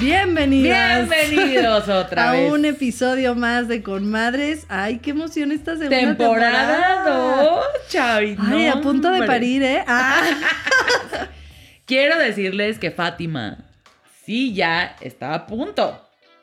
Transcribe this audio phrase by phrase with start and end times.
[0.00, 1.08] Bienvenidas.
[1.08, 2.52] Bienvenidos otra a vez.
[2.52, 4.64] un episodio más de Conmadres.
[4.68, 8.36] Ay, qué emoción esta segunda Temporada 2, Chavi.
[8.38, 9.82] Ay, no, a punto de parir, ¿eh?
[9.86, 10.22] Ah.
[11.86, 13.58] Quiero decirles que Fátima
[14.24, 16.00] sí ya está a punto.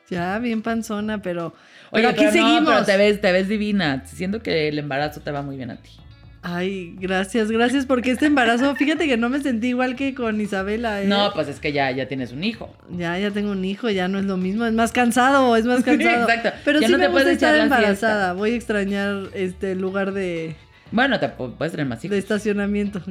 [0.09, 1.47] ya, bien panzona, pero,
[1.91, 2.73] Oye, pero aquí pero no, seguimos.
[2.73, 4.03] pero te ves, te ves divina.
[4.05, 5.91] Siento que el embarazo te va muy bien a ti.
[6.47, 11.01] Ay, gracias, gracias, porque este embarazo, fíjate que no me sentí igual que con Isabela,
[11.01, 11.07] ¿eh?
[11.07, 12.71] No, pues es que ya, ya tienes un hijo.
[12.91, 15.83] Ya, ya tengo un hijo, ya no es lo mismo, es más cansado, es más
[15.83, 16.21] cansado.
[16.29, 16.51] Exacto.
[16.63, 18.33] Pero Ya sí no me te gusta estar embarazada.
[18.33, 20.55] Voy a extrañar este lugar de,
[20.91, 22.17] Bueno, te pu- puedes tener más de hijos.
[22.19, 23.01] estacionamiento.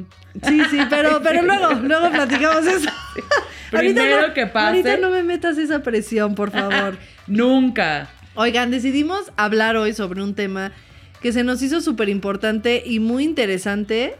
[0.47, 2.89] Sí, sí, pero, pero luego, luego platicamos eso.
[3.73, 4.67] Ahorita Primero no- que pase.
[4.67, 6.97] Ahorita no me metas esa presión, por favor.
[7.27, 8.07] Nunca.
[8.35, 10.71] Oigan, decidimos hablar hoy sobre un tema
[11.21, 14.15] que se nos hizo súper importante y muy interesante,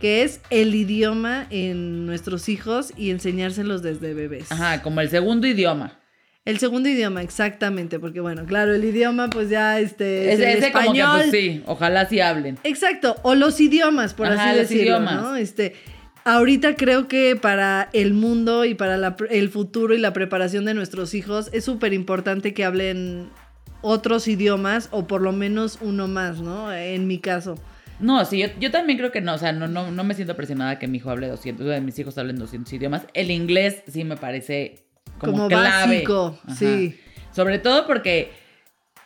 [0.00, 4.50] que es el idioma en nuestros hijos y enseñárselos desde bebés.
[4.52, 5.98] Ajá, como el segundo idioma.
[6.44, 10.58] El segundo idioma, exactamente, porque bueno, claro, el idioma pues ya este es Ese, el
[10.58, 11.20] ese como que español.
[11.20, 12.58] pues sí, ojalá sí hablen.
[12.64, 15.22] Exacto, o los idiomas, por Ajá, así los decirlo, idiomas.
[15.22, 15.36] ¿no?
[15.36, 15.74] Este,
[16.24, 20.72] ahorita creo que para el mundo y para la el futuro y la preparación de
[20.74, 23.28] nuestros hijos es súper importante que hablen
[23.82, 26.72] otros idiomas o por lo menos uno más, ¿no?
[26.72, 27.54] En mi caso.
[28.00, 30.36] No, sí, yo, yo también creo que no, o sea, no, no, no me siento
[30.36, 33.06] presionada que mi hijo hable 200, o sea, mis hijos hablen 200 idiomas.
[33.14, 34.86] El inglés sí me parece
[35.18, 35.94] como, Como clave.
[35.96, 36.54] básico, Ajá.
[36.54, 36.98] sí.
[37.32, 38.30] Sobre todo porque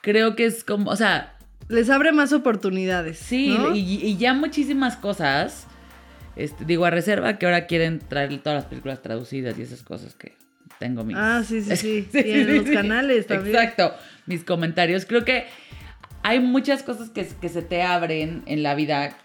[0.03, 1.37] creo que es como, o sea,
[1.69, 3.19] Les abre más oportunidades.
[3.19, 3.75] sí, ¿no?
[3.75, 5.67] y, y ya muchísimas cosas,
[6.37, 10.15] este, digo, a reserva que ahora quieren traer todas las películas traducidas y esas cosas
[10.15, 10.35] que
[10.83, 11.17] tengo mis...
[11.17, 12.07] Ah, sí, sí, sí.
[12.27, 13.55] Y en los canales también.
[13.55, 13.95] Exacto,
[14.27, 15.07] mis comentarios.
[15.07, 15.45] Creo que
[16.25, 19.17] hay muchas cosas que, que se te abren en la vida,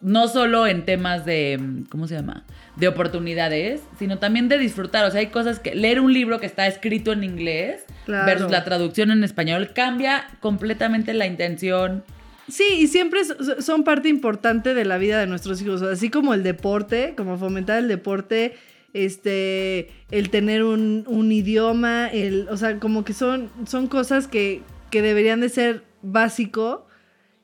[0.00, 2.44] no solo en temas de, ¿cómo se llama?
[2.76, 5.04] De oportunidades, sino también de disfrutar.
[5.04, 8.26] O sea, hay cosas que leer un libro que está escrito en inglés Claro.
[8.26, 12.02] versus la traducción en español cambia completamente la intención.
[12.48, 16.34] Sí, y siempre so- son parte importante de la vida de nuestros hijos, así como
[16.34, 18.56] el deporte, como fomentar el deporte,
[18.92, 24.62] este, el tener un, un idioma, el, o sea, como que son, son cosas que,
[24.90, 26.86] que deberían de ser básico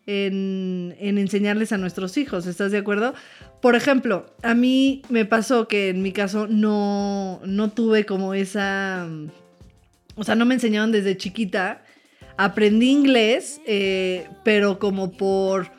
[0.06, 3.14] en, en enseñarles a nuestros hijos, ¿estás de acuerdo?
[3.60, 9.08] Por ejemplo, a mí me pasó que en mi caso no, no tuve como esa,
[10.14, 11.82] o sea, no me enseñaron desde chiquita.
[12.38, 15.70] Aprendí inglés, eh, pero como por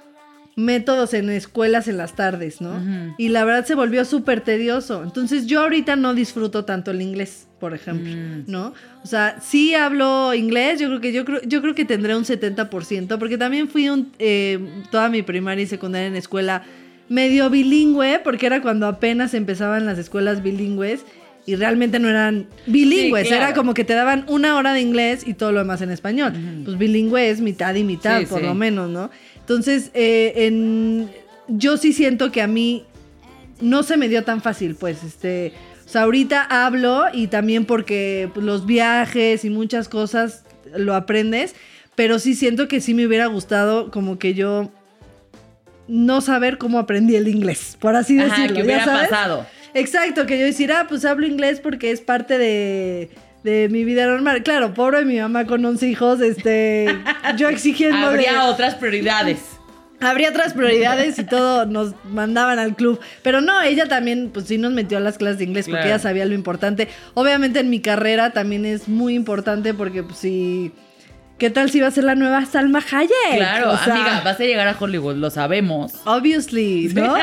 [0.57, 2.71] métodos en escuelas en las tardes, ¿no?
[2.71, 3.13] Ujú.
[3.19, 5.03] Y la verdad se volvió súper tedioso.
[5.03, 8.43] Entonces yo ahorita no disfruto tanto el inglés, por ejemplo, Mm.
[8.51, 8.73] ¿no?
[9.03, 12.25] O sea, sí hablo inglés, yo creo que yo creo, yo creo que tendré un
[12.25, 14.57] 70%, porque también fui un, eh,
[14.89, 16.63] toda mi primaria y secundaria en escuela
[17.07, 21.05] medio bilingüe, porque era cuando apenas empezaban las escuelas bilingües
[21.45, 23.45] y realmente no eran bilingües, Sí, claro.
[23.45, 26.33] era como que te daban una hora de inglés y todo lo demás en español.
[26.33, 26.63] Ujú.
[26.65, 28.45] Pues bilingüe es mitad y mitad, Sí, por sí.
[28.47, 29.09] lo menos, ¿no?
[29.47, 31.09] Entonces, eh, en,
[31.47, 32.83] yo sí siento que a mí
[33.61, 35.53] no se me dio tan fácil, pues, este,
[35.85, 40.43] o sea, ahorita hablo y también porque los viajes y muchas cosas
[40.75, 41.55] lo aprendes,
[41.95, 44.69] pero sí siento que sí me hubiera gustado como que yo
[45.87, 48.53] no saber cómo aprendí el inglés, por así Ajá, decirlo.
[48.57, 49.07] que ¿ya hubiera sabes?
[49.09, 49.47] pasado.
[49.73, 53.11] Exacto, que yo decir, ah, pues hablo inglés porque es parte de,
[53.43, 54.43] de mi vida normal.
[54.43, 56.87] Claro, pobre mi mamá con 11 hijos, este,
[57.37, 59.39] yo exigiendo de- Habría otras prioridades.
[59.99, 62.99] Habría otras prioridades y todo nos mandaban al club.
[63.23, 65.87] Pero no, ella también, pues sí nos metió a las clases de inglés porque Claro.
[65.95, 66.87] ella sabía lo importante.
[67.15, 70.71] Obviamente en mi carrera también es muy importante porque pues sí...
[71.37, 73.11] ¿Qué tal si va a ser la nueva Salma Hayek?
[73.35, 75.93] Claro, O sea, amiga, vas a llegar a Hollywood, lo sabemos.
[76.05, 77.13] Obviously, ¿no?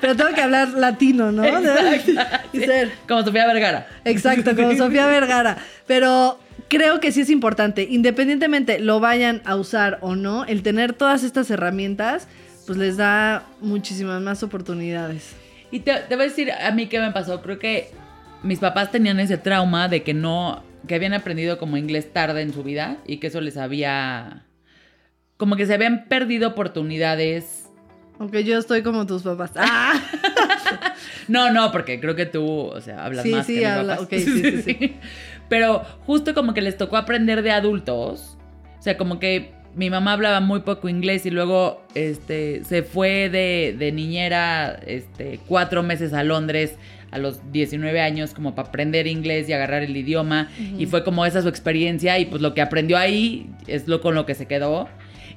[0.00, 1.44] Pero tengo que hablar latino, ¿no?
[1.44, 2.12] Exacto.
[2.52, 3.88] Y ser- Como Sofía Vergara.
[4.04, 5.56] Exacto, como Sofía Vergara.
[5.88, 6.38] Pero
[6.68, 11.24] creo que sí es importante, independientemente lo vayan a usar o no, el tener todas
[11.24, 12.28] estas herramientas,
[12.66, 15.32] pues les da muchísimas más oportunidades.
[15.72, 17.42] Y te, te voy a decir a mí qué me pasó.
[17.42, 17.90] Creo que
[18.44, 22.52] mis papás tenían ese trauma de que no, que habían aprendido como inglés tarde en
[22.52, 24.44] su vida y que eso les había...
[25.36, 27.68] Como que se habían perdido oportunidades.
[28.18, 29.52] Aunque yo estoy como tus papás.
[29.56, 29.94] ¡Ah!
[31.28, 33.96] No, no, porque creo que tú, o sea, hablas Sí, más sí, que mis habla-
[33.96, 34.06] papás.
[34.06, 34.96] ok, sí, sí, sí.
[35.48, 38.38] Pero justo como que les tocó aprender de adultos.
[38.78, 43.28] O sea, como que mi mamá hablaba muy poco inglés y luego este, se fue
[43.28, 46.76] de, de niñera este, cuatro meses a Londres
[47.14, 50.50] a los 19 años como para aprender inglés y agarrar el idioma.
[50.76, 54.16] Y fue como esa su experiencia y pues lo que aprendió ahí es lo con
[54.16, 54.88] lo que se quedó.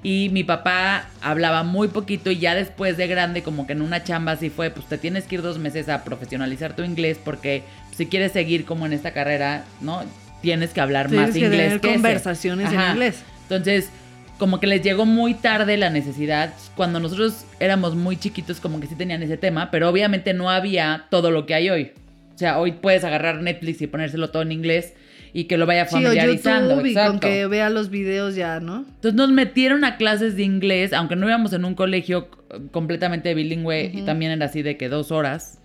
[0.01, 4.03] Y mi papá hablaba muy poquito y ya después de grande, como que en una
[4.03, 7.61] chamba así fue, pues te tienes que ir dos meses a profesionalizar tu inglés porque
[7.95, 10.03] si quieres seguir como en esta carrera, ¿no?
[10.41, 11.95] Tienes que hablar Tienes más que inglés tener que ese.
[11.95, 13.23] conversaciones en inglés.
[13.43, 13.91] Entonces,
[14.37, 16.53] como que les llegó muy tarde la necesidad.
[16.75, 21.05] Cuando nosotros éramos muy chiquitos, como que sí tenían ese tema, pero obviamente no había
[21.09, 21.91] todo lo que hay hoy.
[22.35, 24.93] O sea, hoy puedes agarrar Netflix y ponérselo todo en inglés
[25.33, 26.85] y que lo vaya Sí, o familiarizando.
[26.85, 28.85] Y con que vea los videos ya, ¿no?
[28.87, 32.29] Entonces nos metieron a clases de inglés, aunque no íbamos en un colegio
[32.71, 35.59] completamente bilingüe y también era así de que dos horas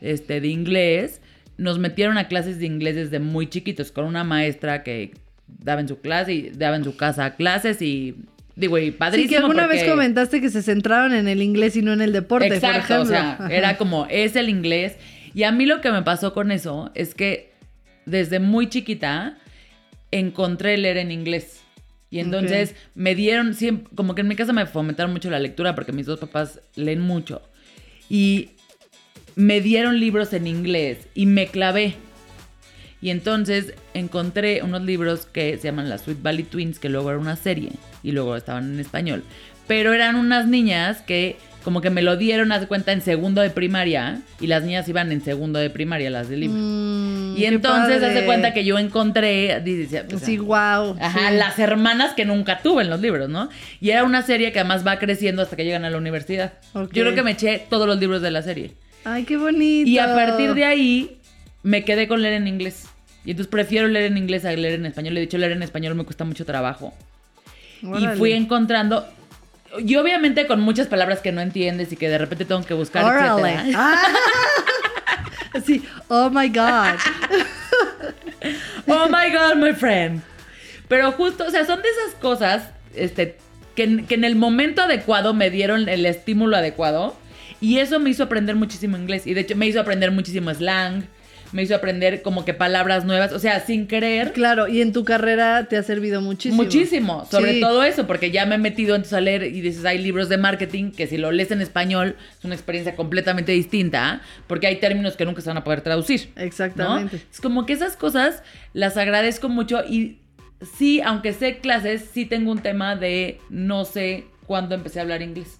[0.00, 1.20] este, de inglés.
[1.56, 5.12] Nos metieron a clases de inglés desde muy chiquitos con una maestra que
[5.58, 8.16] daba en su clase y daba en su casa clases y
[8.56, 9.28] digo, y padrísimo.
[9.28, 12.12] Sí, que alguna vez comentaste que se centraron en el inglés y no en el
[12.12, 13.02] deporte, por Exacto, ejemplo.
[13.02, 13.48] o sea, Ajá.
[13.50, 14.96] era como, es el inglés.
[15.34, 17.52] Y a mí lo que me pasó con eso es que
[18.06, 19.38] desde muy chiquita
[20.10, 21.62] encontré leer en inglés.
[22.10, 25.74] Y entonces me dieron, siempre, como que en mi casa me fomentaron mucho la lectura
[25.74, 27.42] porque mis dos papás leen mucho.
[28.08, 28.50] Y
[29.36, 31.96] me dieron libros en inglés y me clavé.
[33.00, 37.18] Y entonces encontré unos libros que se llaman La Sweet Valley Twins, que luego era
[37.18, 37.70] una serie
[38.02, 39.22] y luego estaban en español.
[39.66, 41.36] Pero eran unas niñas que
[41.68, 45.12] como que me lo dieron, haz cuenta, en segundo de primaria y las niñas iban
[45.12, 46.56] en segundo de primaria, las del libro.
[46.58, 48.24] Mm, y entonces padre.
[48.24, 50.96] cuenta que yo encontré, dice, sea, Sí, wow.
[50.98, 53.50] Ajá, las hermanas que nunca tuve en los libros, ¿no?
[53.80, 56.54] Y era una serie que además va creciendo hasta que llegan a la universidad.
[56.74, 58.72] Yo creo que me eché todos los libros de la serie.
[59.04, 59.88] Ay, qué bonito.
[59.88, 61.17] Y a partir de ahí
[61.68, 62.86] me quedé con leer en inglés.
[63.26, 65.14] Y entonces prefiero leer en inglés a leer en español.
[65.14, 66.94] De hecho, leer en español me cuesta mucho trabajo.
[67.84, 68.14] Órale.
[68.14, 69.06] Y fui encontrando.
[69.78, 73.04] Y obviamente con muchas palabras que no entiendes y que de repente tengo que buscar,
[73.04, 73.52] Órale.
[73.52, 73.74] etcétera.
[73.76, 74.02] Ah.
[75.64, 76.98] Sí, oh my God.
[78.86, 80.22] Oh my God, my friend.
[80.86, 83.36] Pero justo, o sea, son de esas cosas este,
[83.74, 87.14] que, que en el momento adecuado me dieron el estímulo adecuado.
[87.60, 89.26] Y eso me hizo aprender muchísimo inglés.
[89.26, 91.04] Y de hecho me hizo aprender muchísimo slang.
[91.52, 93.32] Me hizo aprender como que palabras nuevas.
[93.32, 94.32] O sea, sin querer.
[94.32, 96.62] Claro, y en tu carrera te ha servido muchísimo.
[96.62, 97.60] Muchísimo, sobre Sí.
[97.60, 100.36] todo eso, porque ya me he metido entonces a leer y dices, hay libros de
[100.38, 105.16] marketing que si lo lees en español es una experiencia completamente distinta, porque hay términos
[105.16, 106.30] que nunca se van a poder traducir.
[106.36, 106.42] ¿no?
[106.42, 107.20] Exactamente.
[107.32, 108.42] Es como que esas cosas
[108.74, 110.18] las agradezco mucho y
[110.76, 115.22] sí, aunque sé clases, sí tengo un tema de no sé cuándo empecé a hablar
[115.22, 115.58] inglés.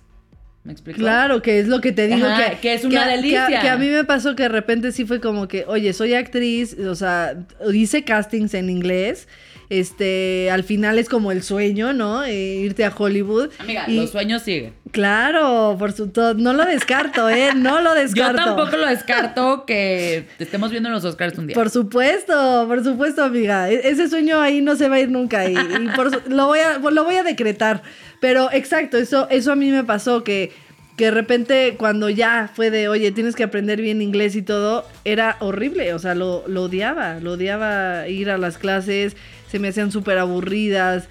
[0.68, 0.98] ¿Me explico?
[0.98, 3.46] Claro, que es lo que te digo Ajá, que, que es una delicia.
[3.46, 5.94] Que a, que a mí me pasó que de repente sí fue como que, oye,
[5.94, 7.38] soy actriz, o sea,
[7.72, 9.28] hice castings en inglés.
[9.70, 12.24] Este, al final es como el sueño, ¿no?
[12.24, 13.50] Eh, irte a Hollywood.
[13.58, 14.72] Amiga, Y- los sueños siguen.
[14.92, 16.32] Claro, por su todo.
[16.34, 17.50] No lo descarto, ¿eh?
[17.54, 18.42] No lo Yo descarto.
[18.42, 21.54] tampoco lo descarto que te estemos viendo en los Oscars un día.
[21.54, 23.70] Por supuesto, por supuesto, amiga.
[23.70, 26.46] E- ese sueño ahí no se va a ir nunca y, y por su- lo,
[26.46, 27.82] voy a, lo voy a decretar.
[28.20, 30.50] Pero exacto, eso, eso a mí me pasó que,
[30.96, 34.87] que de repente cuando ya fue de, oye, tienes que aprender bien inglés y todo,
[35.04, 35.92] era horrible.
[35.92, 39.16] O sea, lo, lo odiaba, lo odiaba ir a las clases,
[39.50, 41.09] se me hacían súper aburridas.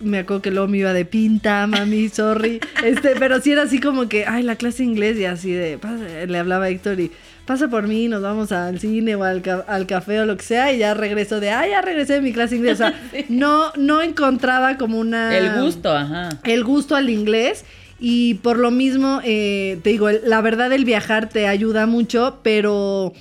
[0.00, 2.58] Me acuerdo que luego me iba de pinta, mami, sorry.
[2.84, 5.78] Este, pero sí era así como que, ay, la clase de inglés y así de,
[6.26, 7.10] le hablaba a Héctor y
[7.44, 10.44] pasa por mí, nos vamos al cine o al, ca- al café o lo que
[10.44, 12.74] sea y ya regreso de, ay, ya regresé de mi clase de inglés.
[12.74, 12.98] O sea,
[13.28, 15.36] no, no encontraba como una...
[15.36, 16.30] El gusto, ajá.
[16.44, 17.64] El gusto al inglés.
[18.02, 23.12] Y por lo mismo, eh, te digo, la verdad el viajar te ayuda mucho, pero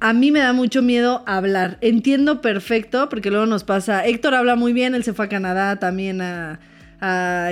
[0.00, 1.78] a mí me da mucho miedo hablar.
[1.80, 5.78] Entiendo perfecto, porque luego nos pasa, Héctor habla muy bien, él se fue a Canadá
[5.78, 6.60] también a,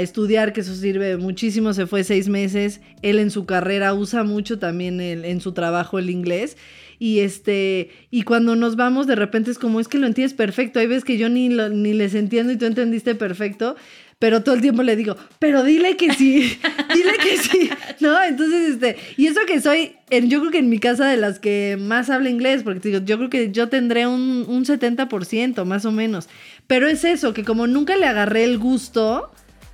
[0.00, 4.58] estudiar, que eso sirve muchísimo, se fue seis meses, él en su carrera usa mucho
[4.58, 6.56] también en su trabajo el inglés.
[6.98, 10.78] Y este, y cuando nos vamos, de repente es como, es que lo entiendes perfecto.
[10.78, 13.76] Hay veces que yo ni, ni les entiendo y tú entendiste perfecto.
[14.18, 16.58] Pero todo el tiempo le digo, pero dile que sí,
[16.94, 17.68] dile que sí,
[18.00, 18.22] ¿no?
[18.22, 21.38] Entonces, este, y eso que soy, en- yo creo que en mi casa de las
[21.40, 25.84] que más habla inglés, porque digo, yo creo que yo tendré un, un 70% más
[25.84, 26.28] o menos.
[26.66, 29.30] Pero es eso, que como nunca le agarré el gusto,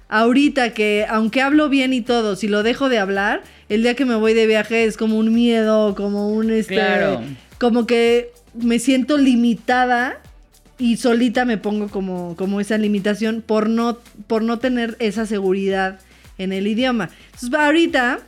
[0.09, 4.05] ahorita que aunque hablo bien y todo, si lo dejo de hablar, el día que
[4.05, 7.21] me voy de viaje es como un miedo, como un este, Claro.
[7.59, 10.21] como que me siento limitada
[10.81, 16.01] y solita me pongo como, como esa limitación por no, por no tener esa seguridad
[16.39, 17.11] en el idioma.
[17.27, 18.21] Entonces, ahorita,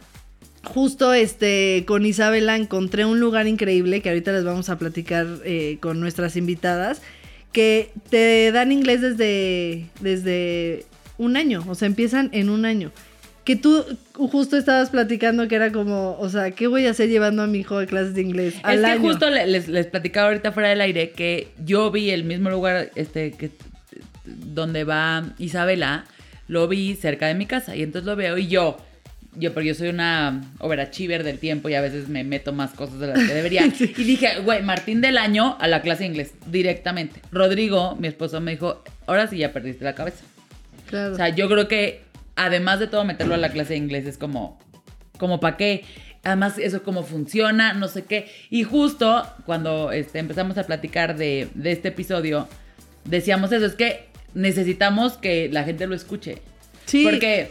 [0.62, 5.78] justo este, con Isabela encontré un lugar increíble que ahorita les vamos a platicar eh,
[5.80, 7.00] con nuestras invitadas,
[7.52, 10.84] que te dan inglés desde, desde
[11.16, 12.92] un año, o sea, empiezan en un año.
[13.44, 13.84] Que tú
[14.14, 17.58] justo estabas platicando que era como, o sea, ¿qué voy a hacer llevando a mi
[17.58, 18.54] hijo a clases de inglés?
[18.68, 22.50] es que justo les, les platicaba ahorita fuera del aire que yo vi el mismo
[22.50, 23.50] lugar este, que,
[24.24, 26.04] donde va Isabela,
[26.48, 28.76] lo vi cerca de mi casa y entonces lo veo y yo,
[29.34, 33.00] yo, porque yo soy una overachiever del tiempo y a veces me meto más cosas
[33.00, 33.64] de las que debería.
[33.80, 37.20] Y dije, güey, Martín del año a la clase de inglés, directamente.
[37.30, 40.24] Rodrigo, mi esposo, me dijo, ahora sí ya perdiste la cabeza.
[40.88, 41.14] Claro.
[41.14, 42.02] O sea, yo creo que
[42.36, 44.58] además de todo, meterlo a la clase de inglés es como,
[45.18, 45.84] como para qué.
[46.24, 48.30] Además, eso cómo funciona, no sé qué.
[48.50, 52.48] Y justo cuando este, empezamos a platicar de, de este episodio,
[53.04, 56.38] decíamos eso, es que necesitamos que la gente lo escuche.
[56.86, 57.04] Sí.
[57.04, 57.50] Porque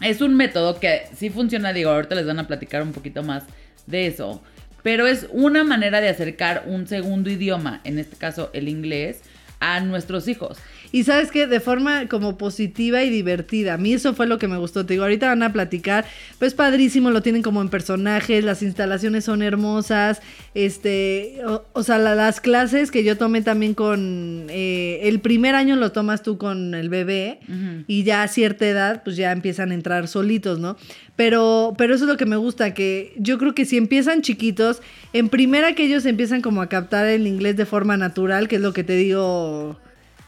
[0.00, 3.44] es un método que sí funciona, digo, ahorita les van a platicar un poquito más
[3.86, 4.42] de eso.
[4.82, 9.22] Pero es una manera de acercar un segundo idioma, en este caso el inglés,
[9.60, 10.58] a nuestros hijos.
[10.92, 13.74] Y sabes que de forma como positiva y divertida.
[13.74, 14.84] A mí eso fue lo que me gustó.
[14.84, 16.04] Te digo, ahorita van a platicar.
[16.38, 20.20] Pues padrísimo, lo tienen como en personajes, las instalaciones son hermosas.
[20.54, 21.40] Este,
[21.72, 24.46] o, sea, las clases que yo tomé también con.
[24.50, 27.40] Eh, el primer año lo tomas tú con el bebé
[27.86, 30.76] y ya a cierta edad, pues ya empiezan a entrar solitos, ¿no?
[31.16, 34.82] Pero, pero eso es lo que me gusta, que yo creo que si empiezan chiquitos,
[35.12, 38.62] en primera que ellos empiezan como a captar el inglés de forma natural, que es
[38.62, 39.78] lo que te digo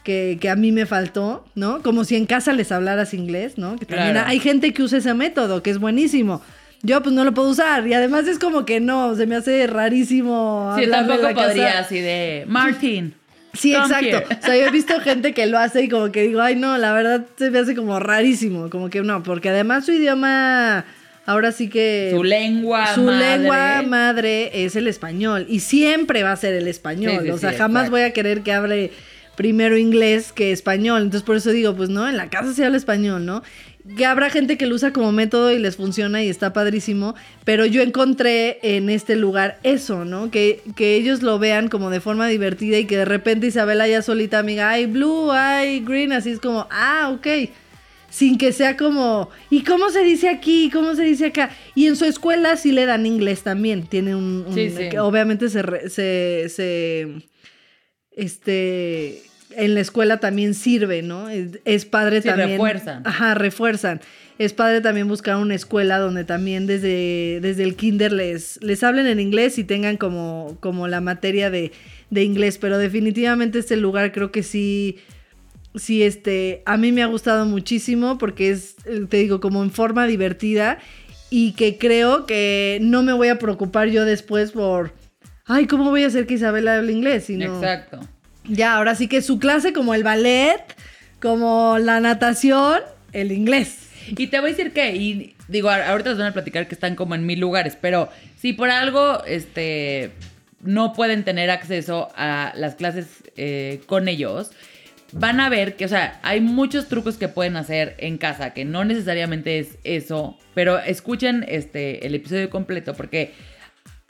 [0.05, 1.81] que, a mí me faltó, ¿no?
[1.81, 3.75] Como si en casa les hablaras inglés, ¿no?
[3.75, 6.41] Que también hay gente que usa ese método, que es buenísimo.
[6.83, 9.65] Yo pues no lo puedo usar y además es como que no, se me hace
[9.65, 10.75] rarísimo.
[10.77, 13.15] Sí, tampoco podría así de Martin.
[13.53, 14.17] Sí, exacto.
[14.17, 16.77] O sea, yo he visto gente que lo hace y como que digo, ay no,
[16.77, 20.85] la verdad se me hace como rarísimo, como que no, porque además su idioma
[21.25, 26.35] ahora sí que su lengua su lengua madre es el español y siempre va a
[26.35, 28.91] ser el español, o sea, jamás voy a querer que hable
[29.35, 31.03] primero inglés que español.
[31.03, 33.43] Entonces por eso digo, pues no, en la casa se habla español, ¿no?
[33.97, 37.13] Que habrá gente que lo usa como método y les funciona y está padrísimo,
[37.43, 40.31] pero yo encontré en este lugar eso, ¿no?
[40.31, 44.01] Que, que ellos lo vean como de forma divertida y que de repente Isabela ya
[44.01, 47.27] solita amiga, ay blue, ay green, así es como, ah, ok
[48.15, 50.69] sin que sea como, ¿y cómo se dice aquí?
[50.71, 51.49] ¿Cómo se dice acá?
[51.75, 53.87] Y en su escuela sí le dan inglés también.
[53.87, 54.45] Tiene un.
[54.53, 54.95] sí, sí.
[54.97, 57.07] obviamente se, se, se,
[58.15, 59.21] este,
[59.55, 61.29] en la escuela también sirve, ¿no?
[61.29, 62.51] Es, padre sí, también.
[62.51, 63.01] refuerzan.
[63.05, 64.01] Ajá, refuerzan.
[64.37, 69.07] Es padre también buscar una escuela donde también desde, desde el kinder les, les hablen
[69.07, 71.71] en inglés y tengan como, como la materia de,
[72.09, 72.57] de inglés.
[72.57, 74.97] Pero definitivamente este lugar creo que sí,
[75.75, 78.75] sí, este, a mí me ha gustado muchísimo porque es,
[79.09, 80.79] te digo, como en forma divertida
[81.29, 84.91] y que creo que no me voy a preocupar yo después por
[85.47, 87.29] ay, ¿cómo voy a hacer que Isabela hable inglés?
[87.29, 87.99] Exacto.
[88.45, 90.61] Ya, ahora sí que su clase como el ballet,
[91.21, 93.89] como la natación, el inglés.
[94.09, 96.95] Y te voy a decir que, y digo, ahorita les van a platicar que están
[96.95, 100.11] como en mil lugares, pero si por algo, este,
[100.61, 104.51] no pueden tener acceso a las clases eh, con ellos,
[105.11, 108.65] van a ver que, o sea, hay muchos trucos que pueden hacer en casa, que
[108.65, 113.33] no necesariamente es eso, pero escuchen este, el episodio completo porque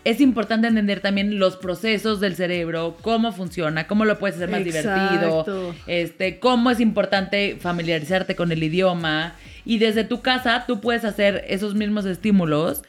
[0.05, 4.63] es importante entender también los procesos del cerebro, cómo funciona, cómo lo puedes hacer más
[4.63, 9.33] divertido, este, cómo es importante familiarizarte con el idioma
[9.65, 12.83] y desde tu casa tú puedes hacer esos mismos estímulos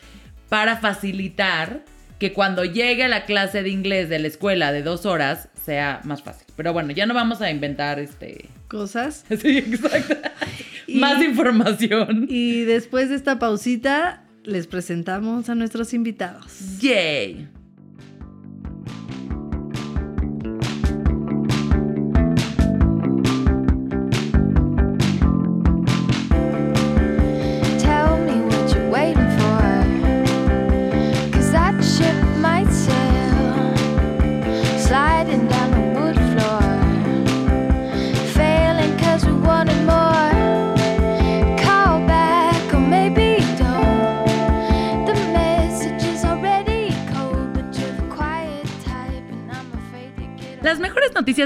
[0.51, 1.81] para facilitar
[2.19, 6.23] que cuando llegue la clase de inglés de la escuela de dos horas sea más
[6.23, 6.47] fácil.
[6.55, 9.25] Pero bueno, ya no vamos a inventar este cosas.
[9.41, 10.17] Sí, exacto.
[10.89, 12.27] más información.
[12.29, 16.79] Y después de esta pausita les presentamos a nuestros invitados.
[16.81, 17.49] ¡Yay!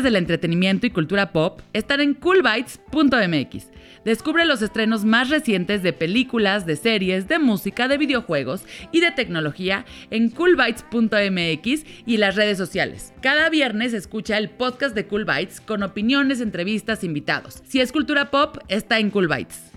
[0.03, 3.69] Del entretenimiento y cultura pop están en coolbytes.mx.
[4.05, 9.11] Descubre los estrenos más recientes de películas, de series, de música, de videojuegos y de
[9.11, 13.13] tecnología en coolbytes.mx y las redes sociales.
[13.21, 17.63] Cada viernes escucha el podcast de Cool Bytes con opiniones, entrevistas, invitados.
[17.67, 19.70] Si es cultura pop, está en Cool Bytes.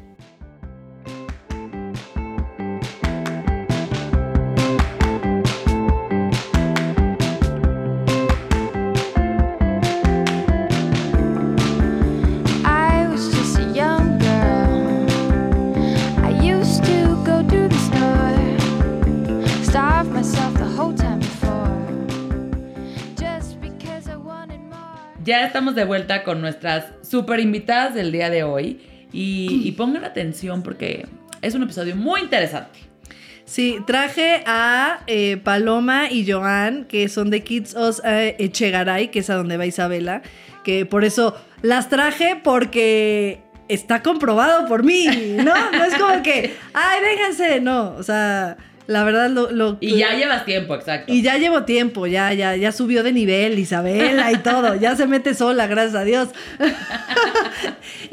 [25.23, 28.81] Ya estamos de vuelta con nuestras super invitadas del día de hoy
[29.13, 31.05] y, y pongan atención porque
[31.41, 32.79] es un episodio muy interesante.
[33.45, 39.19] Sí, traje a eh, Paloma y Joan, que son de Kids Os eh, Echegaray, que
[39.19, 40.21] es a donde va Isabela,
[40.63, 45.71] que por eso las traje porque está comprobado por mí, ¿no?
[45.71, 49.51] No es como que, ay, vénganse, no, o sea, la verdad lo...
[49.51, 51.11] lo Y ya llevas tiempo, exacto.
[51.11, 55.07] y ya llevo tiempo, ya, ya, ya subió de nivel Isabela y todo, ya se
[55.07, 56.29] mete sola, gracias a Dios.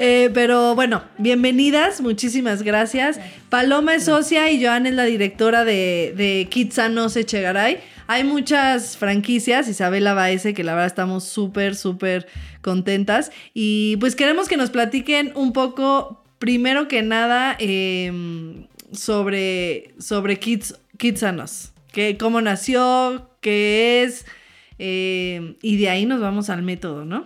[0.03, 3.21] Eh, pero bueno, bienvenidas, muchísimas gracias.
[3.51, 7.81] Paloma es socia y Joan es la directora de, de Kitsanos Echegaray.
[8.07, 12.27] Hay muchas franquicias, Isabela Baeze, que la verdad estamos súper, súper
[12.61, 13.31] contentas.
[13.55, 20.79] Y pues queremos que nos platiquen un poco, primero que nada, em, sobre, sobre Kids,
[20.97, 21.73] Kitsanos.
[21.93, 24.27] Que, cómo nació, qué es.
[24.79, 27.25] em, y de ahí nos vamos al método, ¿no?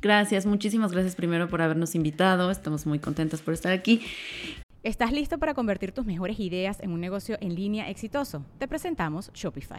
[0.00, 2.50] Gracias, muchísimas gracias primero por habernos invitado.
[2.50, 4.02] Estamos muy contentas por estar aquí.
[4.82, 8.44] ¿Estás listo para convertir tus mejores ideas en un negocio en línea exitoso?
[8.58, 9.78] Te presentamos Shopify.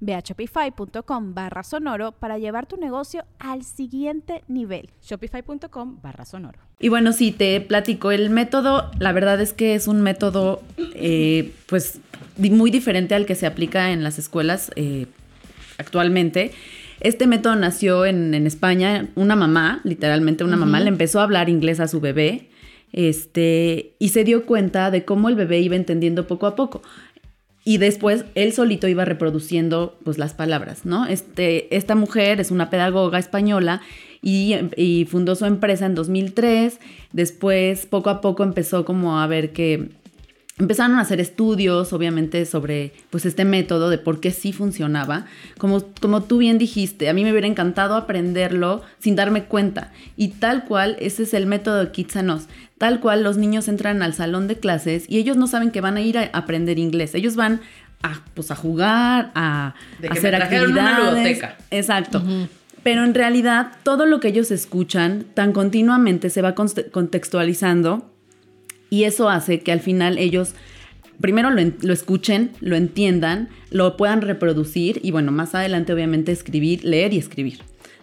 [0.00, 4.90] Ve a shopify.com barra sonoro para llevar tu negocio al siguiente nivel.
[5.02, 6.58] Shopify.com barra sonoro.
[6.78, 8.10] Y bueno, sí, te platico.
[8.10, 10.62] El método, la verdad es que es un método,
[10.94, 12.00] eh, pues,
[12.36, 15.06] muy diferente al que se aplica en las escuelas eh,
[15.78, 16.52] actualmente.
[17.00, 19.08] Este método nació en, en España.
[19.14, 22.48] Una mamá, literalmente una mamá, le empezó a hablar inglés a su bebé.
[22.92, 26.80] Este, y se dio cuenta de cómo el bebé iba entendiendo poco a poco.
[27.64, 31.06] Y después él solito iba reproduciendo pues las palabras, ¿no?
[31.06, 33.80] Este, esta mujer es una pedagoga española
[34.20, 36.78] y, y fundó su empresa en 2003.
[37.12, 39.88] Después poco a poco empezó como a ver que
[40.58, 45.26] empezaron a hacer estudios, obviamente, sobre pues este método de por qué sí funcionaba.
[45.58, 49.92] Como, como tú bien dijiste, a mí me hubiera encantado aprenderlo sin darme cuenta.
[50.16, 52.46] Y tal cual, ese es el método de Kitsanos.
[52.78, 55.96] Tal cual, los niños entran al salón de clases y ellos no saben que van
[55.96, 57.14] a ir a aprender inglés.
[57.14, 57.60] Ellos van
[58.02, 61.12] a, pues, a jugar, a, De a que me hacer una actividades.
[61.14, 61.56] ludoteca.
[61.70, 62.22] Exacto.
[62.82, 68.13] Pero en realidad, todo lo que ellos escuchan tan continuamente se va contextualizando
[68.94, 70.54] y eso hace que al final ellos
[71.20, 76.32] primero lo, en- lo escuchen, lo entiendan, lo puedan reproducir y bueno, más adelante obviamente
[76.32, 77.58] escribir, leer y escribir,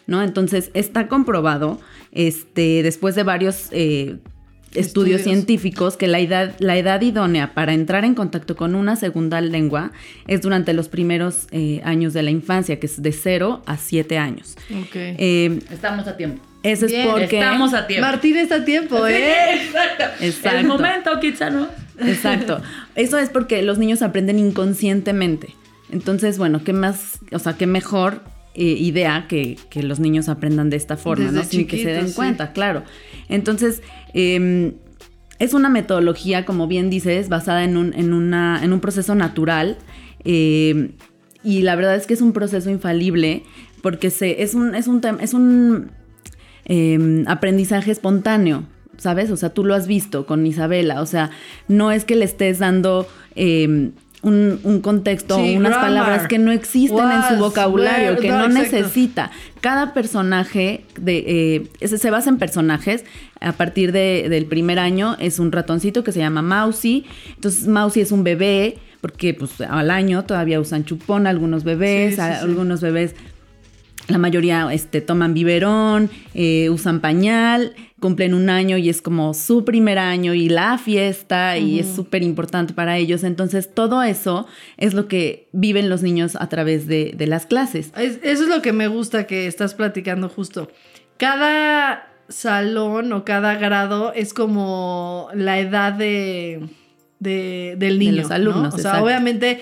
[0.08, 0.22] ¿no?
[0.24, 1.80] Entonces está comprobado,
[2.12, 4.18] este, después de varios eh,
[4.74, 4.88] estudios,
[5.20, 5.22] Estudios.
[5.24, 9.92] científicos, que la edad, la edad idónea para entrar en contacto con una segunda lengua
[10.28, 14.18] es durante los primeros eh, años de la infancia, que es de 0 a 7
[14.18, 14.56] años.
[14.84, 14.96] Ok.
[14.96, 16.42] Eh, Estamos a tiempo.
[16.64, 17.40] Eso Bien, es porque...
[17.40, 18.08] Estamos a tiempo.
[18.08, 19.56] Martín está a tiempo, ¿eh?
[19.66, 20.04] Exacto.
[20.20, 20.60] Exacto.
[20.60, 21.68] El momento, Kitsano.
[22.00, 22.62] Exacto.
[22.96, 25.56] Eso es porque los niños aprenden inconscientemente.
[25.92, 30.70] Entonces, bueno, ¿qué más, o sea, qué mejor eh, idea que, que los niños aprendan
[30.70, 31.44] de esta forma, Desde ¿no?
[31.44, 32.16] Sin que se den sí.
[32.16, 32.84] cuenta, claro.
[33.28, 33.82] Entonces,
[34.14, 34.74] eh,
[35.40, 39.78] es una metodología, como bien dices, basada en un, en una, en un proceso natural.
[40.24, 40.92] eh,
[41.44, 43.44] y la verdad es que es un proceso infalible
[43.82, 45.92] porque se, es un, es un, es un
[46.66, 48.64] eh, aprendizaje espontáneo,
[48.98, 49.32] ¿sabes?
[49.32, 51.32] O sea, tú lo has visto con Isabela, o sea,
[51.68, 53.92] no es que le estés dando eh,
[54.24, 55.90] un, un contexto, Sí, unas grammar.
[55.90, 58.60] palabras que no existen en su vocabulario, que no, exacto.
[58.78, 59.32] necesita.
[59.62, 63.04] Cada personaje de, eh, se basa en personajes.
[63.40, 67.06] A partir de- del primer año es un ratoncito que se llama Mousy.
[67.34, 72.22] Entonces Mousy es un bebé, porque pues al año todavía usan chupón algunos bebés, Sí,
[72.22, 72.22] sí.
[72.22, 73.16] algunos bebés
[74.12, 79.64] la mayoría este, toman biberón, eh, usan pañal, cumplen un año y es como su
[79.64, 83.24] primer año y la fiesta y es súper importante para ellos.
[83.24, 84.48] Entonces todo eso
[84.78, 87.92] es lo que viven los niños a través de, de las clases.
[87.98, 90.70] Es- eso es lo que me gusta que estás platicando justo.
[91.18, 96.62] Cada salón o cada grado es como la edad de,
[97.20, 98.22] de- del De niño.
[98.24, 98.70] los alumnos, ¿no?
[98.70, 99.06] O sea, exacto.
[99.06, 99.62] obviamente,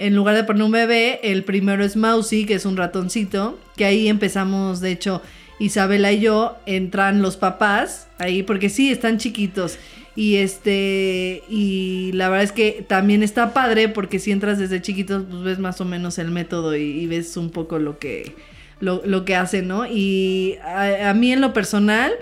[0.00, 3.84] en lugar de poner un bebé, el primero es Mousy, que es un ratoncito, que
[3.84, 5.20] ahí empezamos, de hecho,
[5.58, 9.78] Isabela y yo, entran los papás ahí, porque sí, están chiquitos.
[10.16, 15.24] Y este, y la verdad es que también está padre porque si entras desde chiquitos,
[15.30, 18.34] pues ves más o menos el método y, y ves un poco lo que,
[18.80, 19.86] lo, lo que hacen, ¿no?
[19.86, 22.12] Y a, a mí en lo personal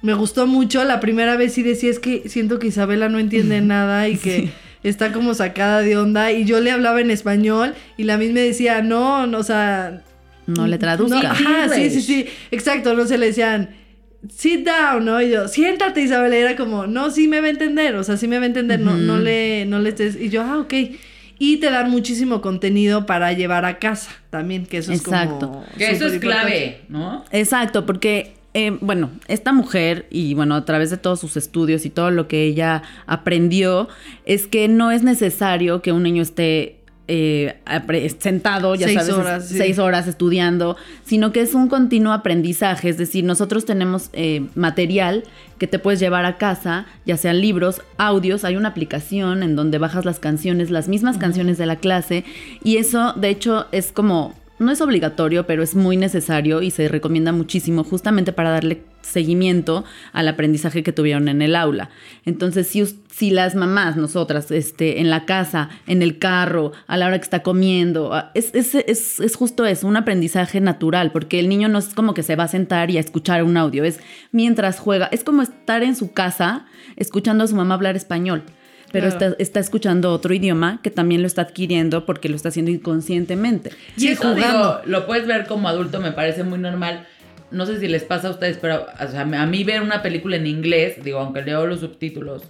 [0.00, 0.82] me gustó mucho.
[0.84, 4.50] La primera vez sí decía, es que siento que Isabela no entiende nada y que
[4.82, 6.32] está como sacada de onda.
[6.32, 10.02] Y yo le hablaba en español y la misma decía, no, no, o sea,
[10.46, 11.22] No le traduzca.
[11.22, 13.70] no, ajá, sí, sí, sí, exacto, no se le decían,
[14.34, 15.20] sit down, ¿no?
[15.20, 18.16] Y yo, siéntate, Isabel, y era como, no, sí me va a entender, o sea,
[18.16, 20.74] sí me va a entender, no, no le, no le estés, y yo, ah, ok.
[21.40, 25.48] Y te dan muchísimo contenido para llevar a casa también, que eso es Exacto.
[25.50, 25.64] como...
[25.76, 27.24] Que eso es clave, ¿no?
[27.30, 31.90] Exacto, porque, eh, bueno, esta mujer, y bueno, a través de todos sus estudios y
[31.90, 33.88] todo lo que ella aprendió,
[34.24, 36.78] es que no es necesario que un niño esté
[37.10, 37.58] eh,
[38.18, 39.56] sentado, ya Seis sabes, horas, sí.
[39.56, 45.24] seis horas estudiando, sino que es un continuo aprendizaje, es decir, nosotros tenemos eh, material
[45.58, 49.78] que te puedes llevar a casa, ya sean libros, audios, hay una aplicación en donde
[49.78, 52.24] bajas las canciones, las mismas canciones de la clase,
[52.62, 56.88] y eso de hecho es como no es obligatorio, pero es muy necesario y se
[56.88, 61.90] recomienda muchísimo justamente para darle seguimiento al aprendizaje que tuvieron en el aula.
[62.24, 67.06] Entonces, si, si las mamás, nosotras, este, en la casa, en el carro, a la
[67.06, 71.48] hora que está comiendo, es, es, es, es justo eso, un aprendizaje natural, porque el
[71.48, 74.00] niño no es como que se va a sentar y a escuchar un audio, es
[74.32, 76.66] mientras juega, es como estar en su casa
[76.96, 78.42] escuchando a su mamá hablar español
[78.92, 79.26] pero Claro.
[79.32, 83.70] está, está escuchando otro idioma que también lo está adquiriendo porque lo está haciendo inconscientemente.
[83.96, 87.06] Y eso, digo, lo puedes ver como adulto, me parece muy normal.
[87.50, 90.36] No sé si les pasa a ustedes, pero o sea, a mí ver una película
[90.36, 92.42] en inglés, digo, aunque leo los subtítulos,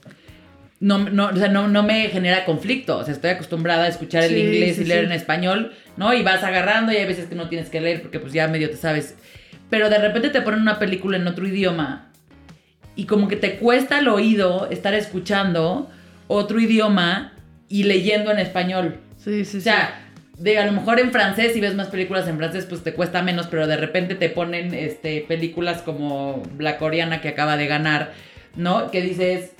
[0.80, 2.98] no, no, o sea, no, no me genera conflicto.
[2.98, 5.06] O sea, estoy acostumbrada a escuchar el Sí, inglés sí, y leer sí.
[5.06, 6.14] en español, ¿no?
[6.14, 8.70] Y vas agarrando y hay veces que no tienes que leer porque pues ya medio
[8.70, 9.16] te sabes.
[9.70, 12.10] Pero de repente te ponen una película en otro idioma
[12.96, 15.90] y como que te cuesta el oído estar escuchando
[16.28, 17.32] otro idioma
[17.68, 19.00] y leyendo en español.
[19.16, 22.36] Sí, sí, O sea, de a lo mejor en francés, si ves más películas en
[22.38, 27.20] francés, pues te cuesta menos, pero de repente te ponen este, películas como la coreana
[27.20, 28.12] que acaba de ganar,
[28.54, 28.90] ¿no?
[28.90, 29.52] Que dices,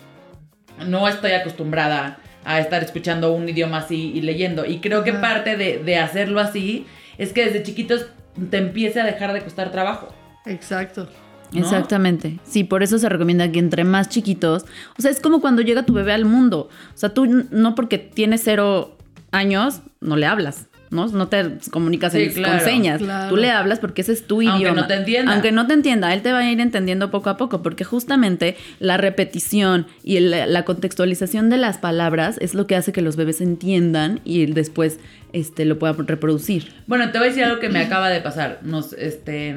[0.86, 4.64] no estoy acostumbrada a estar escuchando un idioma así y leyendo.
[4.64, 6.86] Y creo que parte de, de hacerlo así
[7.18, 8.06] es que desde chiquitos
[8.50, 10.14] te empiece a dejar de costar trabajo.
[10.44, 10.52] sí.
[10.52, 11.08] Exacto.
[11.52, 11.60] ¿No?
[11.60, 12.38] Exactamente.
[12.44, 14.64] Sí, por eso se recomienda que entre más chiquitos,
[14.98, 16.68] o sea, es como cuando llega tu bebé al mundo.
[16.94, 18.96] O sea, tú no porque tienes cero
[19.32, 20.66] años, no le hablas.
[20.90, 21.06] ¿no?
[21.08, 22.98] No te comunicas Sí, en- claro, con señas.
[23.02, 23.28] claro.
[23.28, 24.80] Tú le hablas porque ese es tu Aunque idioma.
[24.80, 25.32] no te entienda.
[25.34, 28.56] Aunque no te entienda, él te va a ir entendiendo poco a poco, porque justamente
[28.80, 33.16] la repetición y el- la contextualización de las palabras es lo que hace que los
[33.16, 34.98] bebés entiendan y después
[35.34, 36.72] este, lo puedan reproducir.
[36.86, 38.60] Bueno, te voy a decir algo que me acaba de pasar.
[38.62, 39.56] Nos, este,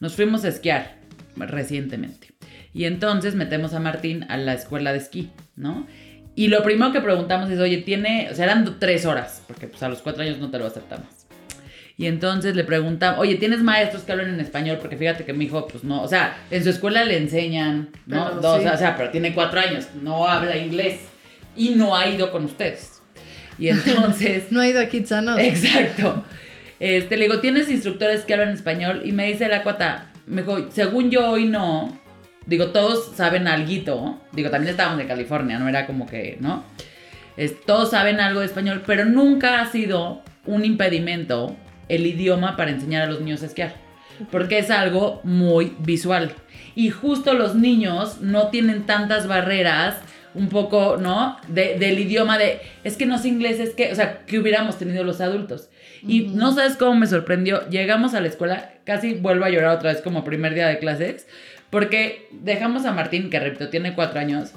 [0.00, 0.97] nos fuimos a esquiar
[1.46, 2.28] recientemente.
[2.74, 5.86] Y entonces metemos a Martín a la escuela de esquí, ¿no?
[6.34, 9.82] Y lo primero que preguntamos es, oye, tiene, o sea, eran tres horas, porque pues
[9.82, 11.08] a los cuatro años no te lo aceptamos.
[11.96, 14.78] Y entonces le preguntamos, oye, ¿tienes maestros que hablan en español?
[14.80, 18.28] Porque fíjate que mi hijo, pues no, o sea, en su escuela le enseñan, ¿no?
[18.28, 18.68] Pero Dos, sí.
[18.68, 21.00] o sea, pero tiene cuatro años, no habla inglés
[21.56, 23.02] y no ha ido con ustedes.
[23.58, 24.52] Y entonces...
[24.52, 25.40] No ha ido a Kitsanos.
[25.40, 26.24] Exacto.
[26.78, 29.02] Este, le digo, ¿tienes instructores que hablan español?
[29.04, 30.07] Y me dice la cuata,
[30.70, 31.98] según yo hoy no.
[32.46, 34.20] Digo, todos saben alguito.
[34.32, 36.64] Digo, también estábamos en California, no era como que, ¿no?
[37.36, 41.54] Es- todos saben algo de español, pero nunca ha sido un impedimento
[41.88, 43.74] el idioma para enseñar a los niños a esquiar.
[44.30, 46.32] Porque es algo muy visual.
[46.74, 49.96] Y justo los niños no tienen tantas barreras,
[50.34, 51.36] un poco, ¿no?
[51.48, 54.78] De- del idioma de, es que no sé inglés, es que, o sea, que hubiéramos
[54.78, 55.68] tenido los adultos.
[56.06, 57.68] Y no sabes cómo me sorprendió.
[57.70, 61.26] Llegamos a la escuela, casi vuelvo a llorar otra vez como primer día de clases,
[61.70, 64.52] porque dejamos a Martín, que repito, tiene cuatro años,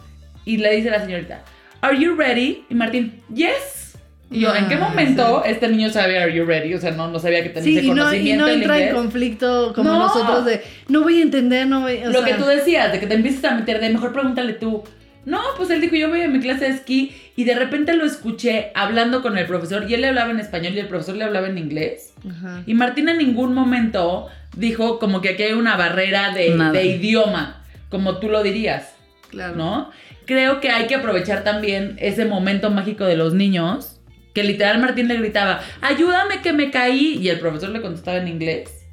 [0.45, 1.43] y le dice la señorita,
[1.81, 2.63] ¿Are you ready?
[2.69, 3.95] Y Martín, yes.
[4.29, 6.73] Y yo, ¿en qué Ah, momento este niño sabía Are You Ready?
[6.75, 8.59] O sea, no, no sabía que tenía Sí, ese y no, y conocimiento no en
[8.61, 9.99] entra en conflicto como No.
[9.99, 13.01] nosotros de no voy a entender, no voy o Lo sea, que tú decías, de
[13.01, 14.83] que te empieces a meter de mejor pregúntale tú.
[15.25, 18.05] No, pues él dijo, yo voy a mi clase de esquí y de repente lo
[18.05, 21.23] escuché hablando con el profesor y él le hablaba en español y el profesor le
[21.23, 22.13] hablaba en inglés.
[22.29, 22.61] Ajá.
[22.67, 27.65] Y Martín en ningún momento dijo como que aquí hay una barrera de, de idioma,
[27.89, 28.93] como tú lo dirías,
[29.31, 29.55] Claro.
[29.55, 29.89] ¿no?
[30.25, 33.99] Creo que hay que aprovechar también ese momento mágico de los niños,
[34.35, 38.27] que literal Martín le gritaba, ayúdame que me caí, y el profesor le contestaba en
[38.27, 38.85] inglés.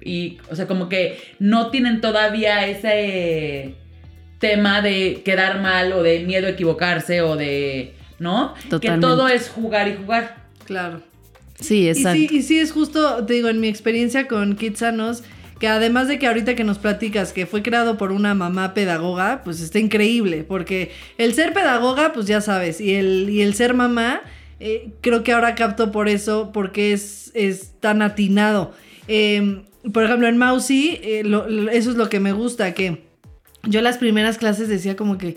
[0.00, 3.76] Y, o sea, como que no tienen todavía ese
[4.38, 8.54] tema de quedar mal o de miedo a equivocarse o de, ¿no?
[8.54, 9.06] Que Totalmente.
[9.06, 10.44] todo es jugar y jugar.
[10.64, 11.00] Claro.
[11.58, 12.18] Sí, Y exacto.
[12.18, 15.22] sí, y sí es justo, te digo, en mi experiencia con Kitsanos,
[15.58, 19.40] que además de que ahorita que nos platicas que fue creado por una mamá pedagoga,
[19.42, 23.72] pues está increíble, porque el ser pedagoga, pues ya sabes, y el, y el ser
[23.72, 24.20] mamá,
[24.60, 28.74] eh, creo que ahora capto por eso, porque es, es tan atinado.
[29.08, 29.62] Eh,
[29.94, 33.05] por ejemplo, en Mousy, eh, lo- lo- eso es lo que me gusta, que
[33.66, 35.36] yo las primeras clases decía como que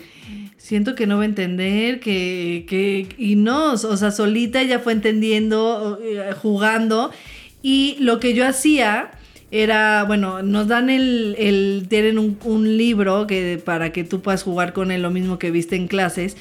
[0.56, 4.92] siento que no va a entender, que, que y no, o sea, solita ella fue
[4.92, 7.10] entendiendo, eh, jugando,
[7.62, 9.10] y lo que yo hacía
[9.50, 14.42] era, bueno, nos dan el, el tienen un, un libro que para que tú puedas
[14.42, 16.36] jugar con él lo mismo que viste en clases,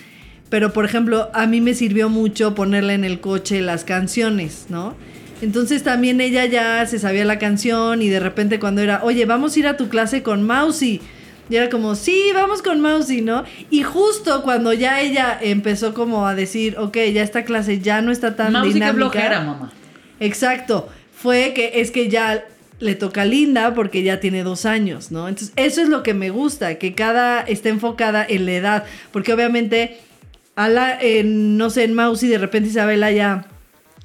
[0.50, 4.96] pero por ejemplo, a mí me sirvió mucho ponerle en el coche las canciones, ¿no?
[5.42, 9.56] Entonces también ella ya se sabía la canción y de repente cuando era, oye, vamos
[9.56, 11.02] a ir a tu clase con Mousy.
[11.50, 13.44] Y era como, sí, vamos con Mousy, ¿no?
[13.70, 18.12] Y justo cuando ya ella empezó como a decir, ok, ya esta clase ya no
[18.12, 19.10] está tan Mousy, dinámica.
[19.10, 19.74] flojera, mamá.
[20.20, 20.90] Exacto.
[21.14, 22.46] Fue que es que ya
[22.80, 25.28] le toca a Linda porque ya tiene dos años, ¿no?
[25.28, 28.84] Entonces, eso es lo que me gusta, que cada esté enfocada en la edad.
[29.12, 30.00] Porque obviamente,
[30.56, 33.48] a la, en, no sé, en Mousy de repente Isabela ya,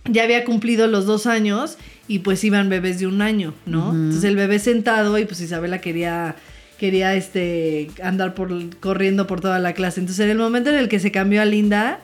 [0.07, 1.78] ya había cumplido los dos años
[2.09, 3.92] y pues iban bebés de un año, ¿no?
[3.92, 6.37] Entonces el bebé sentado y pues Isabela quería
[6.85, 10.01] quería este andar por corriendo por toda la clase.
[10.01, 12.01] Entonces en el momento en el que se cambió a Linda,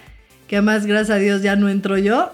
[0.48, 2.32] que además gracias a Dios ya no entro yo.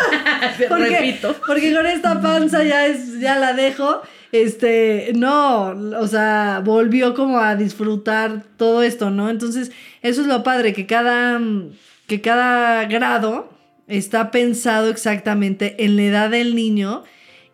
[0.70, 1.36] porque, Repito.
[1.46, 4.00] Porque con esta panza ya es, ya la dejo.
[4.32, 9.28] Este, no, o sea, volvió como a disfrutar todo esto, ¿no?
[9.28, 9.70] Entonces,
[10.00, 11.38] eso es lo padre, que cada,
[12.06, 13.50] que cada grado
[13.88, 17.04] está pensado exactamente en la edad del niño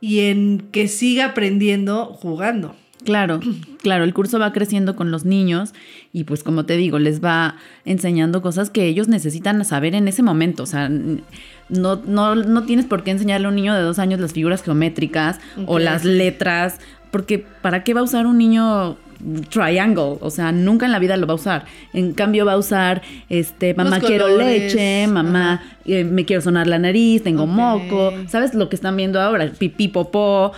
[0.00, 2.76] y en que siga aprendiendo jugando.
[3.04, 3.40] Claro,
[3.82, 5.72] claro, el curso va creciendo con los niños
[6.12, 10.22] y pues como te digo, les va enseñando cosas que ellos necesitan saber en ese
[10.22, 10.64] momento.
[10.64, 14.20] O sea, no, no, no tienes por qué enseñarle a un niño de dos años
[14.20, 16.78] las figuras geométricas o las letras,
[17.10, 18.98] porque ¿para qué va a usar un niño
[19.48, 20.18] triangle?
[20.20, 21.64] O sea, nunca en la vida lo va a usar.
[21.94, 26.42] En cambio va a usar, este, mamá Los quiero colores, leche, mamá eh, me quiero
[26.42, 28.12] sonar la nariz, tengo moco.
[28.28, 29.50] ¿Sabes lo que están viendo ahora?
[29.50, 30.52] Pipí, popó,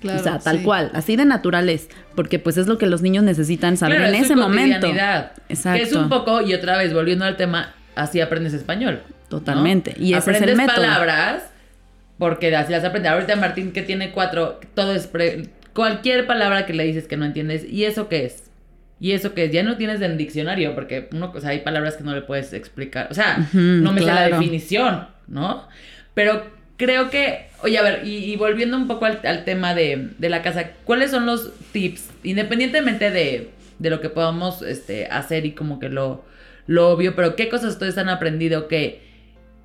[0.00, 0.64] Claro, o sea, tal sí.
[0.64, 4.12] cual, así de natural es, porque pues es lo que los niños necesitan saber Claro,
[4.12, 4.86] en es su ese momento.
[4.86, 5.76] Exacto.
[5.76, 9.02] Que es un poco, y otra vez, volviendo al tema, así aprendes español.
[9.08, 9.14] ¿no?
[9.28, 10.76] Totalmente, y ese es el aprendes método.
[10.76, 11.42] palabras,
[12.18, 13.12] porque así las aprendes.
[13.12, 15.06] Ahorita Martín, que tiene cuatro, todo es...
[15.06, 18.50] pre- cualquier palabra que le dices que no entiendes, ¿y eso qué es?
[18.98, 19.52] ¿Y eso qué es?
[19.52, 22.52] Ya no tienes en diccionario, porque uno, o sea, hay palabras que no le puedes
[22.52, 23.06] explicar.
[23.10, 24.36] O sea, no me sé la claro.
[24.38, 25.68] definición, ¿no?
[26.12, 26.44] Pero
[26.80, 30.30] creo que, oye, a ver, y, y volviendo un poco al, al tema de, de
[30.30, 35.52] la casa, ¿cuáles son los tips, independientemente de, de lo que podamos este, hacer y
[35.52, 36.24] como que lo,
[36.66, 39.02] lo obvio, pero qué cosas ustedes han aprendido que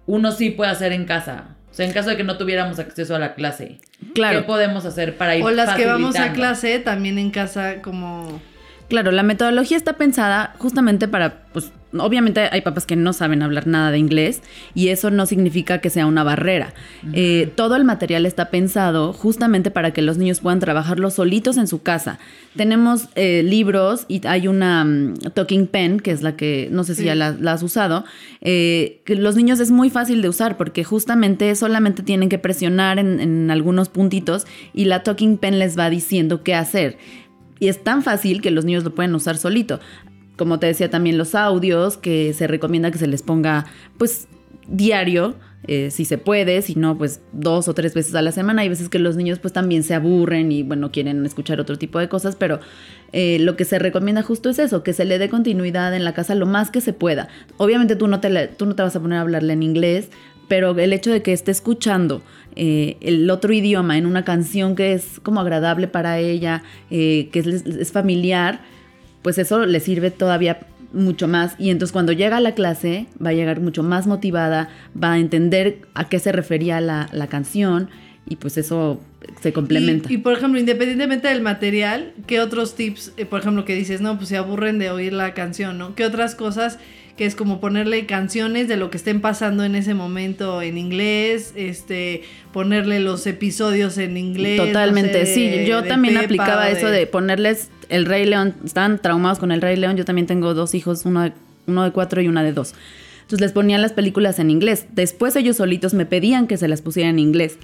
[0.08, 1.56] uno sí puede hacer en casa?
[1.72, 3.80] O sea, en caso de que no tuviéramos acceso a la clase,
[4.14, 4.40] Claro.
[4.42, 8.42] ¿qué podemos hacer para ir O las que vamos a clase también en casa como...
[8.88, 13.66] Claro, la metodología está pensada justamente para, pues, obviamente hay papás que no saben hablar
[13.68, 14.42] nada de inglés
[14.76, 16.74] y eso no significa que sea una barrera.
[17.14, 21.68] Eh, todo el material está pensado justamente para que los niños puedan trabajarlo solitos en
[21.68, 22.20] su casa.
[22.56, 26.94] Tenemos eh, libros y hay una mm, talking pen, que es la que, no sé
[26.94, 27.06] si Sí.
[27.08, 28.04] ya la, la has usado,
[28.42, 33.00] eh, que los niños es muy fácil de usar porque justamente solamente tienen que presionar
[33.00, 36.98] en, en algunos puntitos y la talking pen les va diciendo qué hacer.
[37.60, 39.80] Y es tan fácil que los niños lo pueden usar solito.
[40.38, 43.66] Como te decía también los audios, que se recomienda que se les ponga
[43.98, 44.28] pues
[44.68, 45.36] diario,
[45.68, 48.62] eh, si se puede, si no, pues dos o tres veces a la semana.
[48.64, 51.98] Hay veces que los niños pues también se aburren y bueno, quieren escuchar otro tipo
[52.00, 52.60] de cosas, pero
[53.14, 56.14] eh, lo que se recomienda justo es eso, que se le dé continuidad en la
[56.14, 57.30] casa lo más que se pueda.
[57.58, 60.10] Obviamente tú no te, le- tú no te vas a poner a hablarle en inglés,
[60.48, 62.22] pero el hecho de que esté escuchando
[62.56, 67.40] eh, el otro idioma en una canción que es como agradable para ella, eh, que
[67.40, 68.62] es, familiar,
[69.22, 70.60] pues eso le sirve todavía
[70.94, 74.70] mucho más y entonces cuando llega a la clase va a llegar mucho más motivada,
[75.02, 77.90] va a entender a qué se refería la, la canción
[78.28, 79.02] y pues eso
[79.42, 80.10] se complementa.
[80.12, 84.02] Y, y, por ejemplo, independientemente del material, ¿qué otros tips, eh, por ejemplo, que dices,
[84.02, 85.96] no, pues se aburren de oír la canción, ¿no?
[85.96, 86.80] ¿Qué otras cosas
[87.18, 91.54] que es como ponerle canciones de lo que estén pasando en ese momento en inglés,
[91.56, 94.58] este, ponerle los episodios en inglés?
[94.60, 98.26] Totalmente, no sé, sí, de- yo de también aplicaba o eso de ponerles el Rey
[98.26, 101.32] León, están traumados con el Rey León, yo también tengo dos hijos, uno de,
[101.68, 102.74] uno de cuatro y una de dos.
[103.22, 104.86] Entonces les ponían las películas en inglés.
[104.94, 107.58] Después ellos solitos me pedían que se las pusiera en inglés.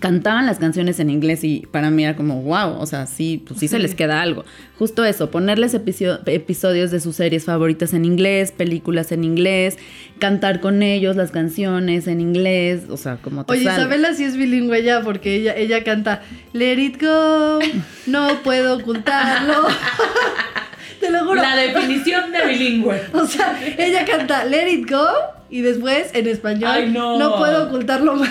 [0.00, 3.60] Cantaban las canciones en inglés y para mí era como, wow, o sea, sí, pues
[3.60, 4.44] sí, se les queda algo.
[4.78, 9.76] Justo eso, ponerles episo- episodios de sus series favoritas en inglés, películas en inglés,
[10.18, 13.80] cantar con ellos las canciones en inglés, o sea, como te Oye, salga.
[13.82, 17.60] Isabela sí es bilingüe ya porque ella, ella canta Let it go,
[18.06, 19.64] no puedo ocultarlo.
[21.00, 21.34] Te lo juro.
[21.42, 23.00] La definición de bilingüe.
[23.12, 25.06] O sea, ella canta Let It Go
[25.50, 27.36] y después en español Ay, no.
[27.36, 28.30] puedo ocultarlo más.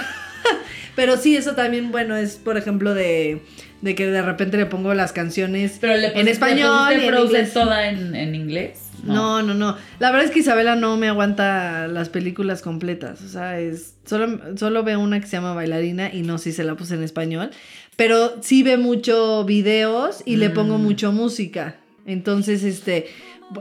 [0.95, 3.41] Pero sí, eso también, bueno, es por ejemplo de,
[3.81, 7.53] de que de repente le pongo las canciones Pero le en español le en inglés.
[7.53, 8.79] toda en, en inglés.
[9.03, 9.75] No, no, no.
[9.99, 13.21] La verdad es que Isabela no me aguanta las películas completas.
[13.21, 13.95] O sea, es.
[14.05, 17.03] Solo, solo ve una que se llama Bailarina y no si se la puse en
[17.03, 17.49] español.
[17.97, 20.81] Pero sí ve mucho videos y le pongo Mm.
[20.83, 21.75] mucho música.
[22.05, 23.07] Entonces, este.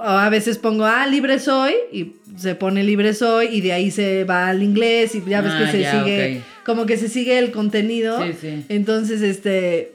[0.01, 4.23] A veces pongo, ah, libre soy, y se pone libre soy, y de ahí se
[4.25, 6.45] va al inglés, y ya ves Ah, que se ya, sigue, ok.
[6.65, 8.23] Como que se sigue el contenido.
[8.23, 8.65] Sí, sí.
[8.69, 9.93] Entonces, este,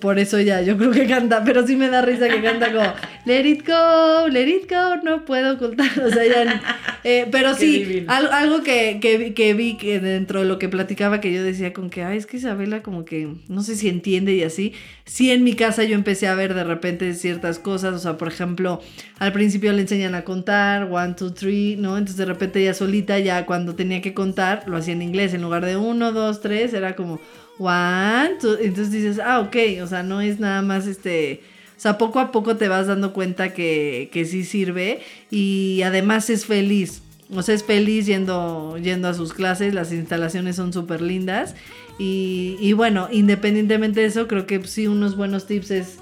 [0.00, 2.92] por eso ya, yo creo que canta, pero sí me da risa que canta como,
[3.26, 6.60] let it go, let it go, no puedo ocultar, o sea, ya,
[7.04, 8.12] eh, pero sí, divino.
[8.12, 11.42] algo, algo que, que, vi- que vi que dentro de lo que platicaba, que yo
[11.42, 14.72] decía con que, ay, es que Isabela como que, no sé si entiende y así,
[15.04, 18.28] sí en mi casa yo empecé a ver de repente ciertas cosas, o sea, por
[18.28, 18.80] ejemplo,
[19.18, 21.96] al principio le enseñan a contar, one, two, three, ¿no?
[21.98, 25.42] Entonces de repente ella solita, ya cuando tenía que contar, lo hacía en inglés, en
[25.42, 27.20] lugar de uno, dos, tres, era como
[27.58, 31.42] one, entonces dices, ah, ok, o sea, no es nada más este...
[31.76, 36.30] O sea, poco a poco te vas dando cuenta que, que sí sirve y además
[36.30, 37.02] es feliz.
[37.30, 41.54] O sea, es feliz yendo, yendo a sus clases, las instalaciones son súper lindas.
[41.98, 45.96] Y, y bueno, independientemente de eso, creo que sí unos buenos tips es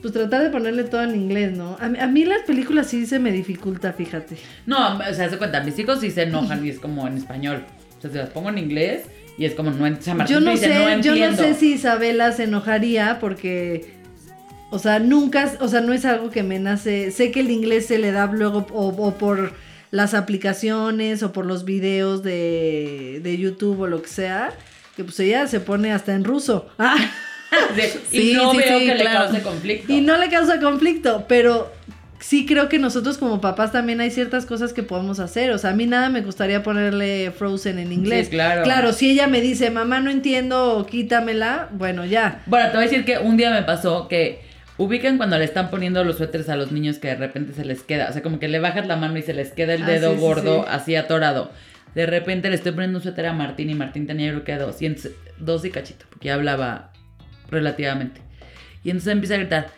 [0.00, 1.76] pues tratar de ponerle todo en inglés, ¿no?
[1.80, 4.36] A, a mí las películas sí se me dificulta, fíjate.
[4.64, 7.64] No, o sea, se cuenta, mis hijos sí se enojan y es como en español.
[7.98, 9.02] O sea, se las pongo en inglés
[9.38, 11.36] y es como no San Martín Yo no dice, sé, yo no entiendo".
[11.42, 13.92] sé si Isabela se enojaría porque,
[14.70, 17.10] o sea, nunca, o sea, no es algo que me nace.
[17.10, 19.52] Sé que el inglés se le da luego o, o por
[19.90, 24.52] las aplicaciones o por los videos de, de YouTube o lo que sea,
[24.96, 26.68] que pues ella se pone hasta en ruso.
[26.78, 27.68] Ah,
[28.10, 29.92] Sí, y no sí, veo sí, que le cause conflicto.
[29.92, 31.72] y no le causa conflicto, pero
[32.18, 35.50] sí creo que nosotros como papás también hay ciertas cosas que podemos hacer.
[35.50, 38.26] O sea, a mí nada me gustaría ponerle Frozen en inglés.
[38.26, 38.62] Sí, claro.
[38.62, 42.42] Claro, si ella me dice, mamá, no entiendo, quítamela, bueno, ya.
[42.46, 44.40] Bueno, te voy a decir que un día me pasó que
[44.78, 47.82] ubican cuando le están poniendo los suéteres a los niños que de repente se les
[47.82, 49.86] queda, o sea, como que le bajas la mano y se les queda el Ah,
[49.86, 50.68] dedo sí, gordo sí.
[50.70, 51.50] así atorado.
[51.94, 54.82] De repente le estoy poniendo un suéter a Martín y Martín tenía creo que dos,
[54.82, 56.92] y entonces- dos y cachito, porque ya hablaba
[57.50, 58.20] relativamente.
[58.84, 59.68] Y entonces empieza a gritar,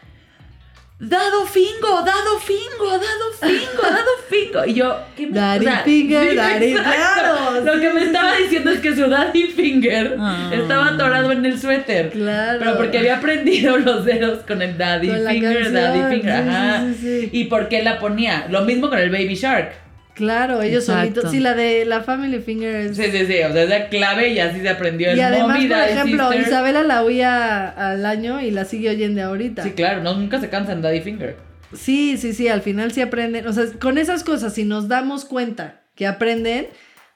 [1.01, 4.65] Dado fingo, dado fingo, dado fingo, dado fingo.
[4.67, 8.97] Y yo, ¿qué me Daddy finger, daddy- claro, Lo que me estaba diciendo es que
[8.97, 10.51] su daddy finger Ah.
[10.53, 12.11] estaba atorado en el suéter.
[12.11, 12.59] Claro.
[12.59, 16.49] Pero porque había aprendido los dedos con el daddy Con finger, daddy finger.
[16.49, 16.85] Ajá.
[16.89, 17.29] sí, sí.
[17.33, 18.47] Y por qué la ponía.
[18.51, 19.73] Lo mismo con el baby shark.
[20.19, 21.01] Claro, ellos Exacto.
[21.23, 21.31] solitos.
[21.31, 22.97] Sí, la de la Family Finger es...
[22.97, 23.41] Sí, sí, sí.
[23.49, 26.29] O sea, es la clave y así se aprendió el Y además, mommy, por ejemplo,
[26.33, 26.49] sister.
[26.49, 29.63] Isabela la oía al año y la sigue oyendo ahorita.
[29.63, 30.03] Sí, claro.
[30.03, 31.37] No, nunca se cansan daddy finger.
[31.73, 33.47] Sí, sí, sí, al final sí aprenden.
[33.47, 36.67] O sea, con esas cosas, si nos damos cuenta que aprenden,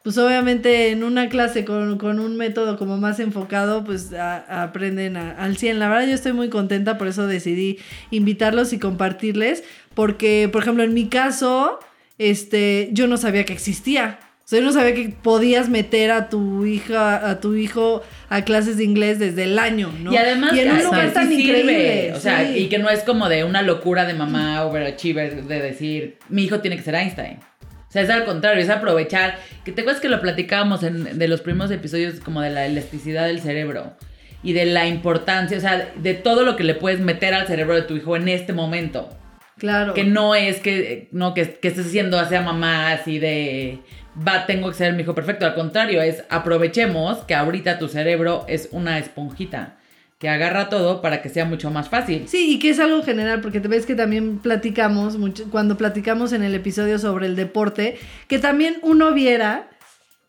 [0.03, 5.17] pues obviamente en una clase con, con un método como más enfocado, pues a- aprenden
[5.17, 5.79] a- al 100.
[5.79, 7.79] La verdad yo estoy muy contenta, por eso decidí
[8.11, 9.63] invitarlos y compartirles,
[9.95, 11.79] porque, por ejemplo, en mi caso,
[12.19, 14.19] este, yo no sabía que existía.
[14.45, 18.43] O sea, yo no sabía que podías meter a tu hija, a tu hijo a
[18.43, 20.13] clases de inglés desde el año, ¿no?
[20.13, 21.43] Y además y en que un sí lugar tan sirve.
[21.43, 22.13] increíble.
[22.15, 22.59] O sea, sí.
[22.59, 26.61] y que no es como de una locura de mamá overachiever de decir, mi hijo
[26.61, 27.39] tiene que ser Einstein.
[27.89, 29.39] O sea, es al contrario, es aprovechar.
[29.65, 33.27] Que te acuerdas que lo platicábamos en, de los primeros episodios como de la elasticidad
[33.27, 33.93] del cerebro
[34.43, 37.75] y de la importancia, o sea, de todo lo que le puedes meter al cerebro
[37.75, 39.09] de tu hijo en este momento.
[39.63, 39.95] Claro.
[39.95, 43.79] Que no es que, no, que, que estés haciendo hacia mamá así de,
[44.19, 45.47] va, tengo que ser mi hijo perfecto.
[45.47, 49.77] Al contrario, es aprovechemos que ahorita tu cerebro es una esponjita
[50.19, 52.25] que agarra todo para que sea mucho más fácil.
[52.27, 56.33] Sí, y que es algo general, porque te ves que también platicamos, mucho, cuando platicamos
[56.33, 57.97] en el episodio sobre el deporte,
[58.27, 59.69] que también uno viera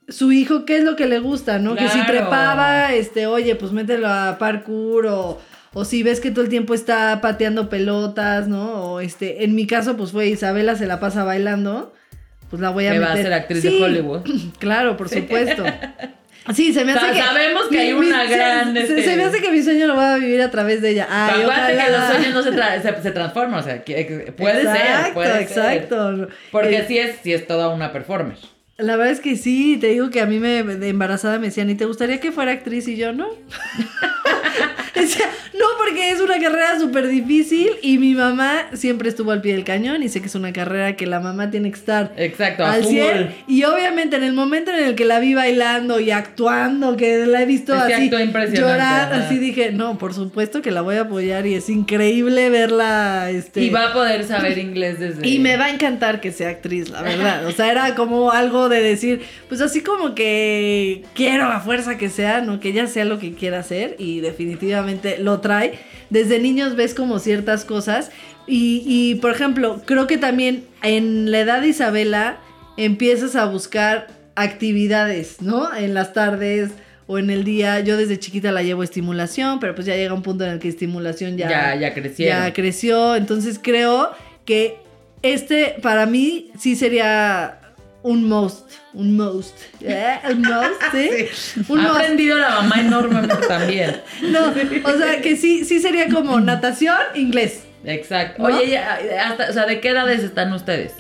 [0.08, 1.76] su hijo qué es lo que le gusta, ¿no?
[1.76, 5.42] Que si trepaba, este, oye, pues mételo a parkour o,
[5.74, 8.84] o si ves que todo el tiempo está pateando pelotas, ¿no?
[8.94, 11.94] O este, en mi caso, pues fue Isabela se la pasa bailando,
[12.50, 13.08] pues la voy a Que meter.
[13.10, 14.22] va a ser actriz Sí, de Hollywood.
[14.60, 15.64] Claro, por supuesto.
[16.54, 17.24] Sí, se me O sea, hace que.
[17.26, 20.16] sabemos que hay una gran, Se, este- se me hace que mi sueño lo va
[20.16, 21.08] a vivir a través de ella.
[21.10, 21.98] Ay, acuérdate que ojalá.
[22.00, 25.14] los sueños no se, tra- se, se transforman, o sea, que- que puede exacto, ser,
[25.14, 25.72] puede ser.
[25.78, 28.36] Exacto, Porque Eh, sí es, sí es toda una performer.
[28.78, 31.70] La verdad es que sí, te digo que a mí me, de embarazada me decían,
[31.70, 32.88] ¿y te gustaría que fuera actriz?
[32.88, 33.28] Y yo, no.
[34.96, 39.54] Decía, no, porque es una carrera súper difícil y mi mamá siempre estuvo al pie
[39.54, 42.64] del cañón y sé que es una carrera que la mamá tiene que estar Exacto,
[42.64, 42.92] al full.
[42.92, 43.36] 100.
[43.48, 47.42] Y obviamente en el momento en el que la vi bailando y actuando, que la
[47.42, 48.10] he visto así
[48.54, 53.30] llorar, así dije, no, por supuesto que la voy a apoyar y es increíble verla.
[53.32, 55.28] Este, Y va a poder saber inglés desde...
[55.28, 57.46] y me va a encantar que sea actriz, la verdad.
[57.48, 62.09] O sea, era como algo de decir, pues así como que quiero a fuerza que
[62.09, 65.80] sea, no que ella sea lo que quiera hacer y definitivamente lo trae.
[66.09, 68.11] Desde niños ves como ciertas cosas
[68.47, 72.38] y, y, por ejemplo, creo que también en la edad de Isabela
[72.78, 75.74] empiezas a buscar actividades, ¿no?
[75.76, 76.72] En las tardes
[77.07, 77.80] o en el día.
[77.82, 80.59] Yo desde chiquita la llevo a estimulación, pero pues ya llega un punto en el
[80.59, 82.43] que estimulación ya, Ya, ya crecieron.
[82.43, 83.16] ya creció.
[83.16, 84.11] Entonces creo
[84.45, 84.78] que
[85.22, 87.59] este para mí sí sería
[88.04, 88.70] un most.
[88.93, 89.56] Un most.
[89.82, 90.20] ¿Eh?
[90.30, 91.64] Un most, ¿sí?
[91.70, 91.95] Un ha most.
[91.95, 94.01] aprendido la mamá enormemente también.
[94.22, 97.64] No, o sea que sí, sí sería como natación, inglés.
[97.86, 98.47] Exacto.
[98.47, 98.56] ¿No?
[98.56, 100.93] Oye, ya, hasta, o sea, ¿de qué edades están ustedes?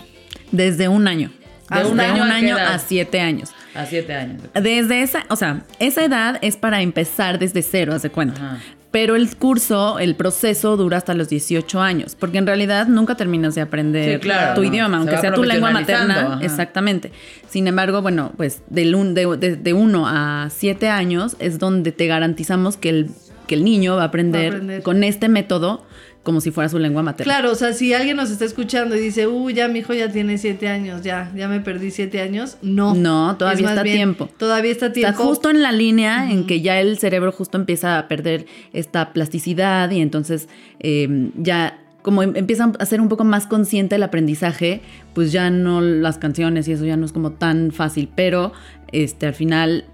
[0.51, 1.31] Desde un año.
[1.69, 3.51] ¿De Desde un año a siete años.
[3.73, 4.41] A siete años.
[4.53, 8.35] Desde esa, o sea, esa edad es para empezar desde cero, haz de cuenta.
[8.35, 8.59] Ajá.
[8.93, 13.55] Pero el curso, el proceso dura hasta los 18 años, porque en realidad nunca terminas
[13.55, 14.67] de aprender Sí, claro, tu ¿no?
[14.67, 16.33] idioma, aunque sea tu lengua materna.
[16.35, 16.45] ajá.
[16.45, 17.11] Exactamente.
[17.49, 21.91] Sin embargo, bueno, pues del un- de, de, de uno a siete años es donde
[21.91, 23.09] te garantizamos que el,
[23.47, 24.83] que el niño va a aprender, Va a aprender.
[24.83, 25.83] con este método
[26.23, 27.31] como si fuera su lengua materna.
[27.33, 30.09] Claro, o sea, si alguien nos está escuchando y dice, uy, ya mi hijo ya
[30.09, 32.95] tiene siete años, ya, ya me perdí siete años, no.
[32.95, 34.29] No, todavía Es está bien, tiempo.
[34.37, 35.23] Todavía está Está tiempo.
[35.23, 39.91] justo en la línea en que ya el cerebro justo empieza a perder esta plasticidad
[39.91, 40.47] y entonces
[40.79, 44.81] eh, ya como em- empiezan a ser un poco más consciente el aprendizaje,
[45.13, 48.53] pues ya no las canciones y eso ya no es como tan fácil, pero
[48.93, 49.85] este al final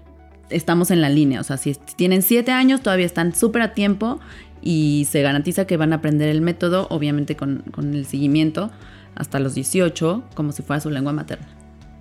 [0.48, 4.18] estamos en la línea, o sea, si tienen siete años todavía están súper a tiempo
[4.62, 8.70] y se garantiza que van a aprender el método, obviamente con, con el seguimiento
[9.14, 11.46] hasta los 18, como si fuera su lengua materna.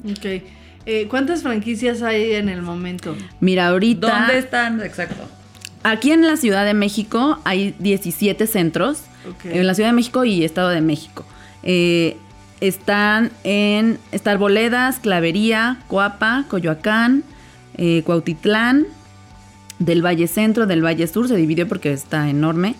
[0.05, 0.43] Ok.
[0.86, 3.16] Eh, ¿Cuántas franquicias hay en el momento?
[3.39, 4.20] Mira, ahorita...
[4.20, 4.82] ¿Dónde están?
[4.82, 5.24] Exacto.
[5.84, 9.03] Aquí en la Ciudad de México hay 17 centros.
[9.30, 9.45] Ok.
[9.45, 11.26] En la Ciudad de México y Estado de México.
[11.64, 12.18] Eh,
[12.62, 17.24] están en está Arboledas, Clavería, Coapa, Coyoacán,
[17.78, 18.86] eh, Cuautitlán,
[19.80, 22.76] del Valle Centro, del Valle Sur, se dividió porque está enorme.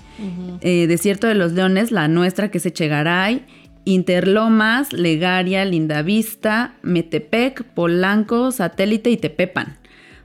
[0.62, 3.46] Eh, Desierto de los Leones, la nuestra que es Echegaray,
[3.86, 9.78] Interlomas, Legaria, Lindavista, Metepec, Polanco, Satélite y Tepepan.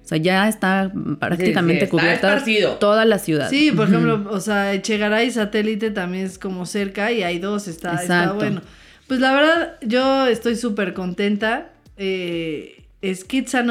[0.05, 3.49] O sea, ya está prácticamente sí, está cubierta toda la ciudad.
[3.49, 8.33] Sí, por ejemplo, o sea, Echegaray satélite también es como cerca y hay dos, está,
[8.35, 8.61] bueno.
[9.07, 11.70] Pues la verdad, yo estoy súper contenta.
[11.97, 13.24] Eh, es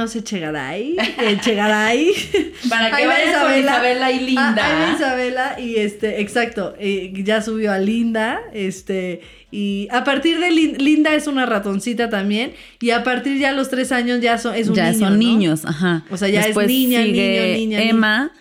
[0.07, 0.95] se Echegaray.
[1.19, 2.11] Echegaray.
[2.69, 4.55] Para que Ahí va vayan con Isabela y Linda.
[4.57, 9.21] Ah, ahí va Isabela y este, exacto, eh, ya subió a Linda, este,
[9.51, 13.69] y a partir de Lin- Linda es una ratoncita también, y a partir ya los
[13.69, 15.17] tres años ya son, es un ya niño, son ¿no?
[15.17, 16.05] niños, ajá.
[16.09, 18.31] O sea, ya es niña, niño, niña, Emma,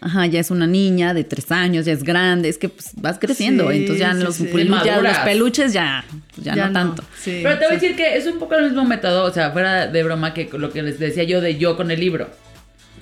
[0.00, 3.18] ajá, ya es una niña de tres años, ya es grande, es que pues, vas
[3.18, 4.44] creciendo, Sí, entonces ya sí, los, sí.
[4.52, 7.04] pelu- ya los peluches ya, pues, ya, no, tanto.
[7.18, 9.50] sí, Pero te voy a decir que es un poco el mismo método, o sea,
[9.50, 12.28] fuera de broma que lo que les decía yo de yo con el libro.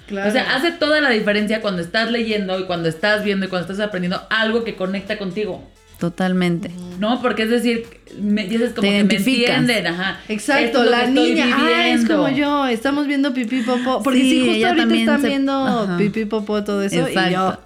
[0.06, 0.28] Claro.
[0.30, 3.70] O sea, hace toda la diferencia cuando estás leyendo y cuando estás viendo y cuando
[3.70, 5.70] estás aprendiendo algo que conecta contigo.
[5.98, 6.70] Totalmente.
[7.00, 7.20] ¿No?
[7.20, 7.84] Porque es decir,
[8.20, 9.58] me dices como Te que me identificas.
[9.58, 10.20] entienden, ajá.
[10.28, 14.38] Exacto, la que niña, ah, es como yo, estamos viendo pipí popó, porque Sí, sí,
[14.40, 15.96] justo ella ahorita también están se- viendo ajá.
[15.98, 17.62] pipí popó todo eso y yo Exacto.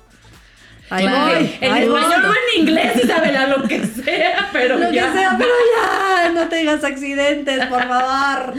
[0.90, 1.34] ahí Claro.
[1.40, 2.00] voy, En ahí voy.
[2.00, 5.12] español o en inglés, Isabela, lo que sea, pero Lo que ya.
[5.12, 8.54] sea, pero ya, no tengas accidentes, por favor.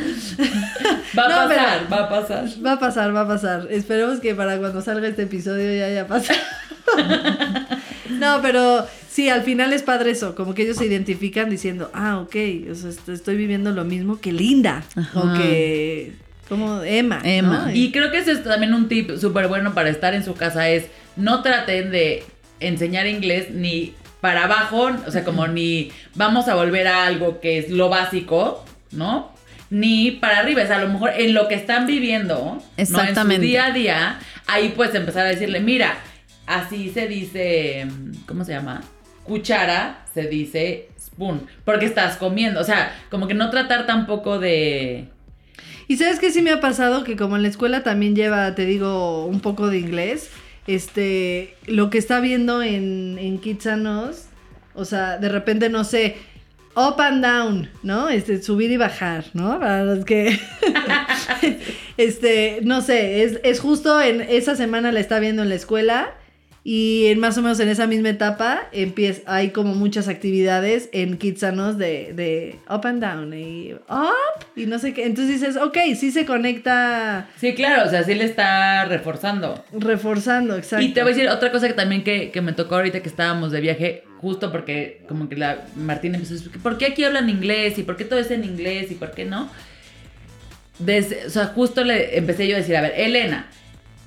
[1.17, 2.45] Va a No, pero- pasar, va a pasar.
[2.65, 3.67] Va a pasar, va a pasar.
[3.71, 6.39] Esperemos que para cuando salga este episodio ya haya pasado.
[8.09, 12.19] no, pero sí, al final es padre eso, como que ellos se identifican diciendo, ah,
[12.19, 12.35] ok,
[12.71, 14.83] o sea, est- estoy viviendo lo mismo que Linda.
[14.95, 15.19] Ajá.
[15.19, 16.13] O que
[16.49, 17.21] Como Emma.
[17.23, 17.65] Emma.
[17.67, 17.75] ¿no?
[17.75, 20.67] Y creo que ese es también un tip súper bueno para estar en su casa
[20.69, 20.85] es
[21.15, 22.23] no traten de
[22.59, 27.57] enseñar inglés ni para abajo, o sea, como ni vamos a volver a algo que
[27.59, 29.31] es lo básico, ¿no?
[29.69, 32.63] Ni para arriba, o sea, a lo mejor en lo que están viviendo, ¿no?
[32.77, 33.35] Exactamente.
[33.35, 35.97] En su día a día, ahí puedes empezar a decirle, mira,
[36.45, 37.85] así se dice,
[38.27, 38.81] ¿cómo se llama?
[39.23, 45.07] Cuchara, se dice spoon, porque estás comiendo, o sea, como que no tratar tampoco de...
[45.87, 48.65] Y sabes que sí me ha pasado que como en la escuela también lleva, te
[48.65, 50.29] digo, un poco de inglés,
[50.65, 54.27] este, lo que está viendo en, en Kitsanos,
[54.75, 56.15] o sea, de repente, no sé,
[56.75, 58.09] up and down, ¿no?
[58.09, 59.59] Este, subir y bajar, ¿no?
[59.59, 60.39] Para los que,
[61.97, 66.13] este, no sé, es, es justo en esa semana la está viendo en la escuela
[66.65, 71.17] y en más o menos en esa misma etapa empieza, hay como muchas actividades en
[71.17, 75.05] Kitsanos de, de up and down y up y no sé qué.
[75.05, 79.61] Entonces dices, ok, sí se conecta Sí, claro, o sea, sí le está reforzando.
[79.73, 80.85] reforzando, exacto.
[80.85, 83.09] Y te voy a decir otra cosa que también que, que me tocó ahorita que
[83.09, 87.03] estábamos de viaje, justo porque como que la Martina empezó a decir, ¿por qué aquí
[87.03, 87.77] hablan inglés?
[87.77, 88.89] ¿Y por qué todo es en inglés?
[88.89, 89.49] ¿Y por qué no?
[90.79, 93.47] Desde, o sea, justo le empecé yo a decir, a ver, Elena,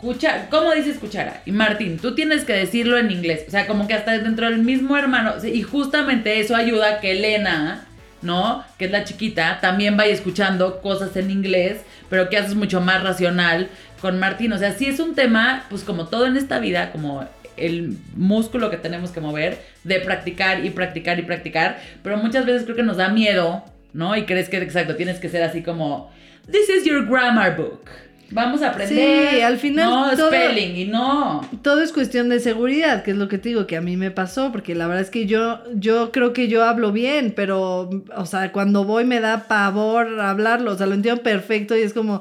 [0.00, 1.42] cucha- ¿cómo dices cuchara?
[1.46, 3.44] Y Martín, tú tienes que decirlo en inglés.
[3.48, 5.34] O sea, como que hasta dentro del mismo hermano.
[5.44, 7.86] Y justamente eso ayuda a que Elena,
[8.22, 8.64] ¿no?
[8.78, 11.78] Que es la chiquita, también vaya escuchando cosas en inglés,
[12.10, 13.68] pero que haces mucho más racional
[14.00, 14.52] con Martín.
[14.52, 17.26] O sea, sí es un tema, pues como todo en esta vida, como
[17.56, 22.64] el músculo que tenemos que mover, de practicar y practicar y practicar, pero muchas veces
[22.64, 24.14] creo que nos da miedo, ¿no?
[24.14, 26.12] Y crees que, exacto, tienes que ser así como,
[26.50, 27.88] this is your grammar book.
[28.30, 29.30] Vamos a aprender.
[29.34, 31.48] Sí, al final No, todo- spelling y no.
[31.62, 34.10] Todo es cuestión de seguridad, que es lo que te digo que a mí me
[34.10, 38.26] pasó, porque la verdad es que yo, yo creo que yo hablo bien, pero, o
[38.26, 42.20] sea, cuando voy me da pavor hablarlo, o sea, lo entiendo perfecto y es como,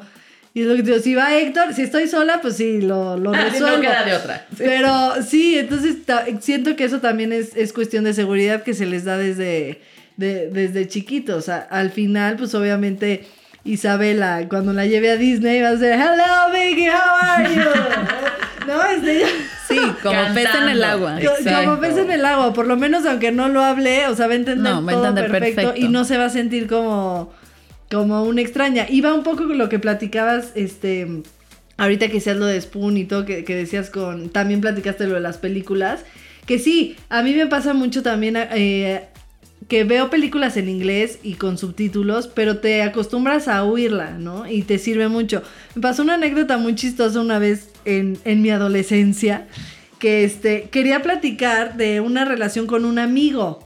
[0.53, 3.17] y es lo que te digo, si va Héctor, si estoy sola, pues sí, lo,
[3.17, 3.77] lo Ah, resuelvo.
[3.77, 4.45] no queda de otra.
[4.55, 4.63] Sí.
[4.65, 4.91] Pero
[5.27, 5.97] sí, entonces
[6.39, 9.81] siento que eso también es, es cuestión de seguridad que se les da desde,
[10.17, 11.35] de- desde chiquitos.
[11.35, 13.25] O sea, al final, pues obviamente
[13.65, 17.61] Isabela, cuando la lleve a Disney, va a ser Hello, Vicky, how are you?
[18.67, 18.83] ¿No?
[18.83, 19.25] Este,
[19.67, 21.07] Sí, como pez en el Cantando.
[21.07, 21.19] agua.
[21.19, 24.27] co- como pez en el agua, por lo menos aunque no lo hable, o sea,
[24.27, 25.73] va a entender No, todo perfecto, perfecto.
[25.75, 27.33] y no se va a sentir como,
[27.91, 28.85] como una extraña.
[28.87, 31.23] Iba un poco con lo que platicabas, este,
[31.77, 35.15] ahorita que decías lo de Spoon y todo, que, que decías con, también platicaste lo
[35.15, 36.01] de las películas,
[36.45, 39.07] que sí, a mí me pasa mucho también eh,
[39.67, 44.47] que veo películas en inglés y con subtítulos, pero te acostumbras a oírla, ¿no?
[44.47, 45.41] Y te sirve mucho.
[45.73, 49.47] Me pasó una anécdota muy chistosa una vez en, en mi adolescencia,
[49.97, 53.64] que este, quería platicar de una relación con un amigo.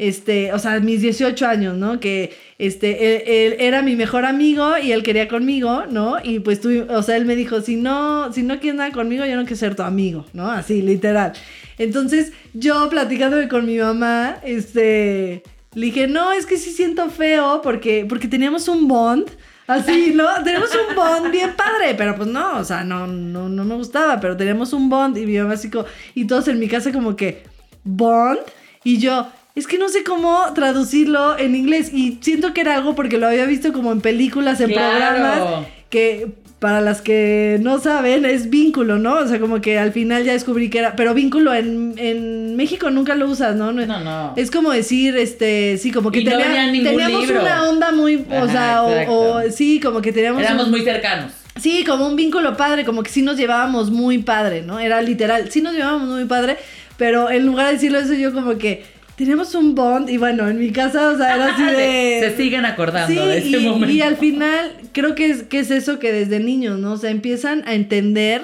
[0.00, 2.00] Este, o sea, mis 18 años, ¿no?
[2.00, 6.16] Que este, él, era mi mejor amigo y él quería conmigo, ¿no?
[6.24, 9.26] Y pues tú, o sea, él me dijo, si no, si no quieres nada conmigo,
[9.26, 10.50] yo no quiero ser tu amigo, ¿no?
[10.50, 11.34] Así, literal.
[11.76, 15.42] Entonces, yo platicándome con mi mamá, este,
[15.74, 19.30] le dije, no, es que sí siento feo porque, porque teníamos un bond.
[19.66, 20.24] Así, ¿no?
[20.44, 24.18] Tenemos un bond bien padre, pero pues no, o sea, no, no, no me gustaba,
[24.18, 25.84] pero teníamos un bond y mi mamá así como,
[26.14, 27.42] y todos en mi casa como que,
[27.84, 28.38] bond,
[28.82, 32.94] y yo, es que no sé cómo traducirlo en inglés, y siento que era algo
[32.94, 34.90] porque lo había visto como en películas, en Claro.
[34.90, 36.28] programas, que
[36.60, 39.14] para las que no saben es vínculo, ¿no?
[39.14, 42.90] O sea, como que al final ya descubrí que era, pero vínculo en, en México
[42.90, 43.72] nunca lo usas, ¿no?
[43.72, 44.34] No, No.
[44.36, 47.40] Es como decir, este, sí, como que Y tenía- teníamos libro.
[47.40, 51.32] una onda muy, o Ajá, sea, o- sí, como que teníamos Éramos un- muy cercanos.
[51.58, 54.78] Sí, como un vínculo padre, como que sí nos llevábamos muy padre, ¿no?
[54.80, 56.56] Era literal, sí nos llevábamos muy padre,
[56.98, 58.84] pero en lugar de decirlo eso yo como que
[59.20, 62.20] teníamos un bond y bueno, en mi casa, o sea, era así de...
[62.20, 63.90] Se siguen acordando Sí, de ese y, momento.
[63.94, 66.92] y al final creo que es, que es eso que desde niños, ¿no?
[66.92, 68.42] O sea, empiezan a entender,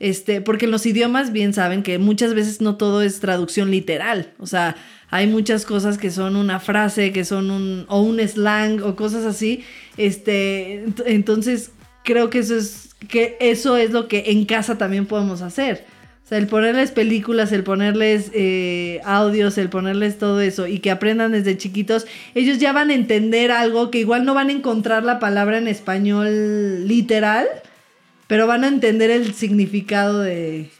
[0.00, 4.32] este, porque en los idiomas bien saben que muchas veces no todo es traducción literal,
[4.38, 4.76] o sea,
[5.12, 9.24] hay muchas cosas que son una frase, que son un, o un slang o cosas
[9.24, 9.64] así,
[9.96, 11.72] este, ent- entonces
[12.04, 15.84] creo que eso es, que eso es lo que en casa también podemos hacer.
[16.30, 21.32] Sea, el ponerles películas, el ponerles eh, audios, el ponerles todo eso y que aprendan
[21.32, 22.06] desde chiquitos,
[22.36, 25.66] ellos ya van a entender algo que igual no van a encontrar la palabra en
[25.66, 27.48] español literal,
[28.28, 30.70] pero van a entender el significado de,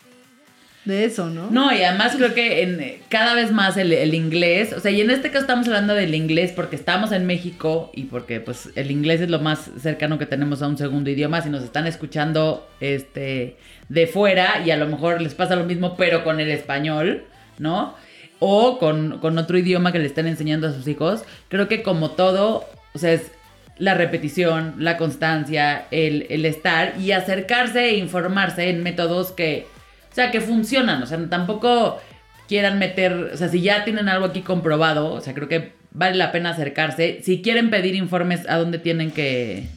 [0.84, 1.50] de eso, ¿no?
[1.50, 4.90] No, y además creo que en, eh, cada vez más el, el inglés, o sea,
[4.90, 8.70] y en este caso estamos hablando del inglés porque estamos en México y porque pues
[8.76, 11.86] el inglés es lo más cercano que tenemos a un segundo idioma, si nos están
[11.86, 13.58] escuchando este
[13.90, 17.24] de fuera y a lo mejor les pasa lo mismo pero con el español,
[17.58, 17.94] ¿no?
[18.38, 22.12] O con, con otro idioma que le están enseñando a sus hijos, creo que como
[22.12, 22.64] todo,
[22.94, 23.32] o sea, es
[23.76, 29.66] la repetición, la constancia, el, el estar y acercarse e informarse en métodos que,
[30.10, 31.02] o sea, que funcionan.
[31.02, 32.00] O sea, tampoco
[32.48, 36.16] quieran meter, o sea, si ya tienen algo aquí comprobado, o sea, creo que vale
[36.16, 37.20] la pena acercarse.
[37.22, 39.68] Si quieren pedir informes, ¿a dónde tienen que,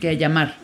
[0.00, 0.54] que llamar?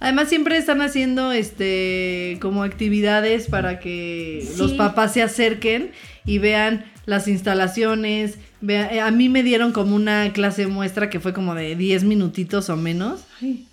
[0.00, 5.92] Además siempre están haciendo este como actividades para que los papás se acerquen
[6.26, 8.38] y vean las instalaciones.
[8.60, 12.04] Vea- eh, a mí me dieron como una clase muestra que fue como de 10
[12.04, 13.20] minutitos o menos.
[13.40, 13.66] Ay.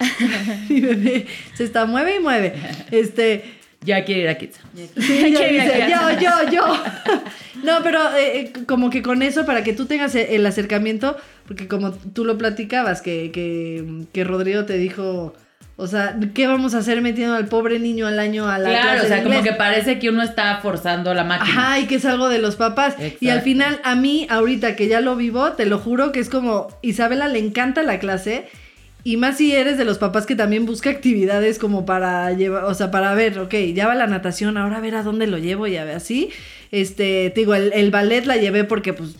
[0.68, 2.54] Mi bebé se está mueve y mueve.
[2.90, 3.44] Este,
[3.84, 4.58] Ya quiere ir a Kids.
[4.98, 6.20] Sí, ella Quiere ir a dice, casa.
[6.20, 6.82] yo, yo, yo.
[7.62, 11.16] No, pero eh, eh, como que con eso, para que tú tengas el acercamiento,
[11.46, 15.34] porque como tú lo platicabas, que, que, que Rodrigo te dijo,
[15.76, 18.90] o sea, ¿qué vamos a hacer metiendo al pobre niño al año a la Claro,
[18.90, 21.50] clase o sea, de como que parece que uno está forzando la máquina.
[21.50, 22.94] Ajá, y que es algo de los papás.
[23.20, 26.28] Y al final, a mí, ahorita que ya lo vivo, te lo juro que es
[26.28, 28.46] como, Isabela le encanta la clase.
[29.04, 32.74] Y más si eres de los papás que también busca actividades como para llevar, o
[32.74, 35.66] sea, para ver, ok, ya va la natación, ahora a ver a dónde lo llevo
[35.66, 36.30] y a ver así.
[36.72, 39.10] Este, te digo, el, el ballet la llevé porque pues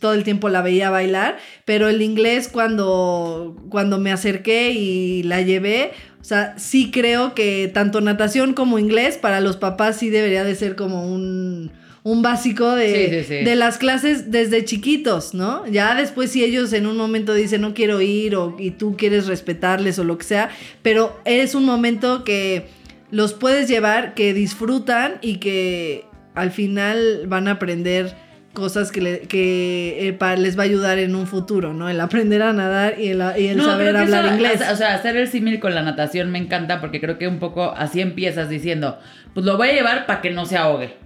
[0.00, 5.40] todo el tiempo la veía bailar, pero el inglés cuando, cuando me acerqué y la
[5.42, 10.44] llevé, o sea, sí creo que tanto natación como inglés para los papás sí debería
[10.44, 11.70] de ser como un,
[12.02, 13.44] un básico de, Sí, sí, sí.
[13.44, 15.66] de las clases desde chiquitos, ¿no?
[15.66, 19.26] Ya después si ellos en un momento dicen no quiero ir o, y tú quieres
[19.26, 20.50] respetarles o lo que sea,
[20.82, 22.66] pero es un momento que
[23.10, 26.04] los puedes llevar, que disfrutan y que
[26.34, 28.14] al final van a aprender
[28.54, 31.88] cosas que, le- que eh, pa- les va a ayudar en un futuro, ¿no?
[31.88, 34.62] El aprender a nadar y el, y el No, saber hablar eso, inglés.
[34.72, 37.72] O sea, hacer el símil con la natación me encanta porque creo que un poco
[37.76, 38.98] así empiezas diciendo,
[39.34, 40.96] pues lo voy a llevar para que no se ahogue.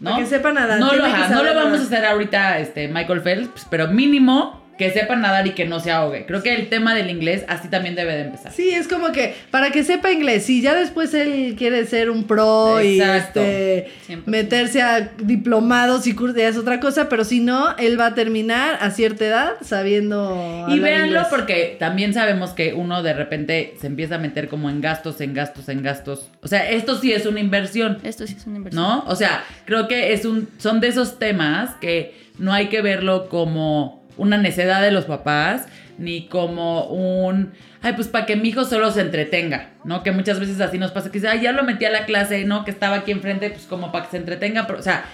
[0.00, 0.10] ¿no?
[0.10, 3.20] Para que sepa nadar, No, lo, que no lo vamos a hacer ahorita este, Michael
[3.22, 6.26] Phelps, pero mínimo que sepa nadar y que no se ahogue.
[6.26, 8.52] Creo que el tema del inglés así también debe de empezar.
[8.52, 12.24] Sí, es como que para que sepa inglés, si ya después él quiere ser un
[12.24, 13.40] pro Exacto.
[13.40, 14.22] y este, 100%.
[14.26, 18.78] meterse a diplomados y cursos, es otra cosa, pero si no, él va a terminar
[18.80, 21.26] a cierta edad sabiendo Y véanlo inglés.
[21.30, 25.34] porque también sabemos que uno de repente se empieza a meter como en gastos, en
[25.34, 26.28] gastos, en gastos.
[26.42, 27.98] O sea, esto sí es una inversión.
[28.02, 28.82] Esto sí es una inversión.
[28.82, 29.04] ¿No?
[29.06, 33.28] O sea, creo que es un, son de esos temas que no hay que verlo
[33.28, 35.66] como una necedad de los papás,
[35.98, 37.52] ni como un,
[37.82, 40.02] ay, pues para que mi hijo solo se entretenga, ¿no?
[40.02, 42.44] Que muchas veces así nos pasa, que dice, ay, ya lo metí a la clase,
[42.44, 42.64] ¿no?
[42.64, 45.04] Que estaba aquí enfrente, pues como para que se entretenga, pero, o sea,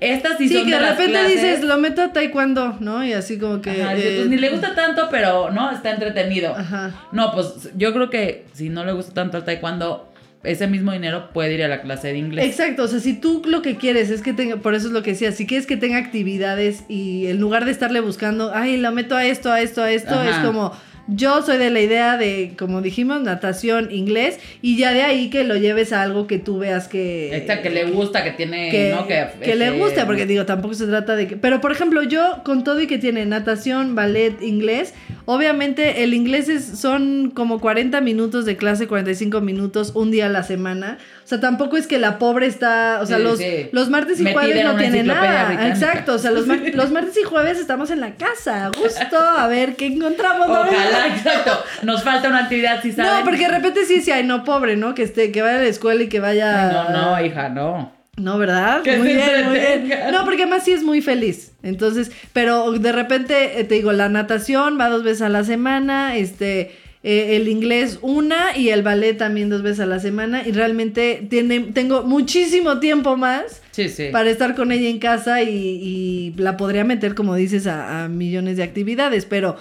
[0.00, 3.04] estas sí, Sí, son que de las repente dices, lo meto a taekwondo, ¿no?
[3.04, 3.82] Y así como que...
[3.82, 5.70] Ajá, eh, pues ni le gusta tanto, pero, ¿no?
[5.70, 6.54] Está entretenido.
[6.54, 6.92] Ajá.
[7.12, 10.12] No, pues yo creo que si no le gusta tanto el taekwondo,
[10.46, 12.46] ese mismo dinero puede ir a la clase de inglés.
[12.46, 15.02] Exacto, o sea, si tú lo que quieres es que tenga, por eso es lo
[15.02, 18.92] que decía, si quieres que tenga actividades y en lugar de estarle buscando, ay, lo
[18.92, 20.30] meto a esto, a esto, a esto, Ajá.
[20.30, 20.72] es como,
[21.08, 25.44] yo soy de la idea de, como dijimos, natación, inglés, y ya de ahí que
[25.44, 27.36] lo lleves a algo que tú veas que...
[27.36, 29.06] Esta que le gusta, que tiene, que, ¿no?
[29.06, 31.36] Que, que le este, guste, porque digo, tampoco se trata de que...
[31.36, 34.94] Pero, por ejemplo, yo con todo y que tiene natación, ballet, inglés,
[35.26, 40.28] obviamente el inglés es, son como 40 minutos de clase, 45 minutos, un día a
[40.30, 40.98] la semana.
[41.24, 43.00] O sea, tampoco es que la pobre está...
[43.02, 43.68] O sea, Sí, los, sí.
[43.72, 45.48] los martes y Metida jueves no una tiene enciclopedia nada.
[45.48, 45.74] británica.
[45.88, 49.18] Exacto, o sea, los, mar- los martes y jueves estamos en la casa, a gusto,
[49.18, 50.48] a ver qué encontramos.
[50.48, 51.52] Ojalá, exacto.
[51.82, 53.12] Nos falta una actividad, si saben.
[53.12, 54.94] No, porque de repente sí, sí, ay, no, pobre, ¿no?
[54.94, 56.68] Que esté, que vaya a la escuela y que vaya...
[56.86, 57.95] Ay, no, no, hija, no.
[58.16, 58.82] No, ¿verdad?
[58.82, 59.90] Que muy se bien, muy bien.
[60.10, 61.52] No, porque además sí es muy feliz.
[61.62, 66.16] Entonces, pero de repente, eh, te digo, la natación va dos veces a la semana,
[66.16, 70.42] este, eh, el inglés una y el ballet también dos veces a la semana.
[70.46, 74.08] Y realmente tiene, tengo muchísimo tiempo más Sí, sí.
[74.10, 78.08] para estar con ella en casa y, y la podría meter, como dices, a, a
[78.08, 79.56] millones de actividades, pero,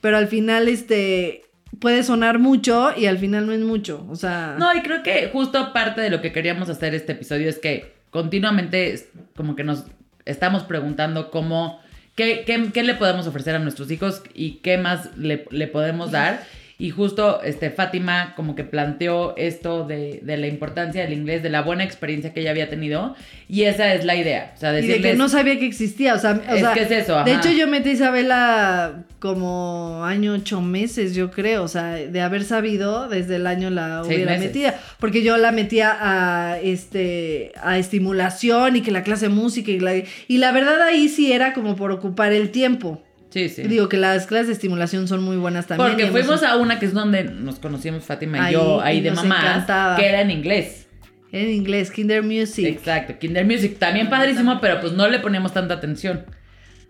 [0.00, 1.44] pero al final, este,
[1.78, 4.04] puede sonar mucho y al final no es mucho.
[4.10, 4.56] O sea...
[4.58, 7.99] No, y creo que justo parte de lo que queríamos hacer este episodio es que
[8.10, 9.84] continuamente como que nos
[10.24, 11.80] estamos preguntando cómo,
[12.14, 16.10] qué, qué, qué le podemos ofrecer a nuestros hijos y qué más le, le podemos
[16.10, 16.44] dar.
[16.80, 21.50] Y justo este, Fátima como que planteó esto de, de la importancia del inglés, de
[21.50, 23.14] la buena experiencia que ella había tenido.
[23.50, 24.54] Y esa es la idea.
[24.56, 26.80] O sea, Y de que no sabía que existía, o sea, o Es sea, que
[26.84, 31.68] es eso, De hecho, yo metí a Isabela como año ocho meses, yo creo, o
[31.68, 36.58] sea, de haber sabido, desde el año la hubiera metida, porque yo la metía a
[36.60, 41.10] este a estimulación y que la clase de música y la, y la verdad ahí
[41.10, 43.02] sí era como por ocupar el tiempo.
[43.30, 43.62] Sí, sí.
[43.62, 45.90] Digo que las clases de estimulación son muy buenas también.
[45.90, 49.00] Porque fuimos a una que es donde nos conocimos Fátima y Ahí, yo, ahí y
[49.02, 49.96] de encantaba.
[49.96, 50.86] que era en inglés.
[51.32, 52.66] en inglés, Kinder Music.
[52.66, 56.24] Exacto, Kinder Music, también padrísimo, pero pues no le poníamos tanta atención.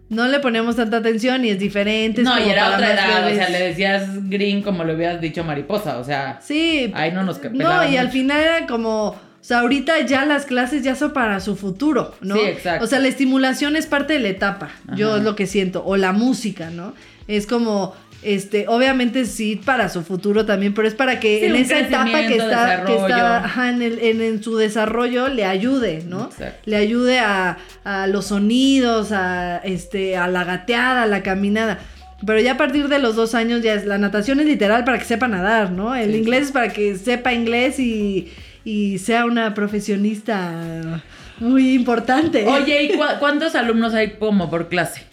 [0.09, 2.23] No le ponemos tanta atención y es diferente.
[2.23, 5.45] es No, y era otra edad, o sea, le decías green como le hubieras dicho
[5.45, 6.91] mariposa, o sea, Sí.
[6.95, 10.83] ahí no nos No, y al final era como, o sea, ahorita ya las clases
[10.83, 12.35] ya son para su futuro, ¿no?
[12.37, 12.85] Sí, exacto.
[12.85, 15.97] O sea, la estimulación es parte de la etapa, yo es lo que siento, o
[15.97, 16.93] la música, ¿no?
[17.27, 21.57] Es como, este, obviamente sí para su futuro también, pero es para que Sí, en
[21.57, 26.05] esa etapa que está, que está ajá, en, el- en- en su desarrollo le ayude,
[26.07, 26.27] ¿no?
[26.27, 26.61] Exacto.
[26.67, 31.79] Le ayude a, a los sonidos, a, este, a la gateada, a la caminada.
[32.27, 34.99] Pero ya a partir de los dos años ya es, la natación es literal para
[34.99, 35.95] que sepa nadar, ¿no?
[35.97, 38.31] El Sí, inglés es para que sepa inglés y,
[38.71, 41.03] y sea una profesionista
[41.41, 42.47] muy importante.
[42.47, 45.05] Oye, ¿y cuántos alumnos hay como por clase?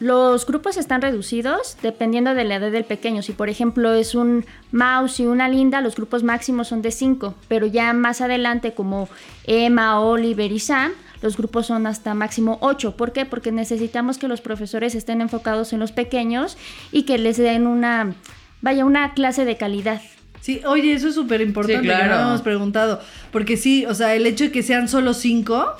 [0.00, 3.22] Los grupos están reducidos dependiendo de la edad del pequeño.
[3.22, 7.34] Si por ejemplo es un mouse y una linda, los grupos máximos son de 5,
[7.48, 9.08] pero ya más adelante como
[9.46, 12.98] Emma, Oliver y Sam, los grupos son hasta máximo 8.
[12.98, 13.24] ¿Por qué?
[13.24, 16.58] Porque necesitamos que los profesores estén enfocados en los pequeños
[16.92, 18.12] y que les den una,
[18.60, 20.02] vaya, una clase de calidad.
[20.40, 22.06] Sí, oye, eso es súper importante Sí, que claro.
[22.08, 23.00] no habíamos preguntado.
[23.32, 25.74] Porque sí, o sea, el hecho de que sean solo cinco,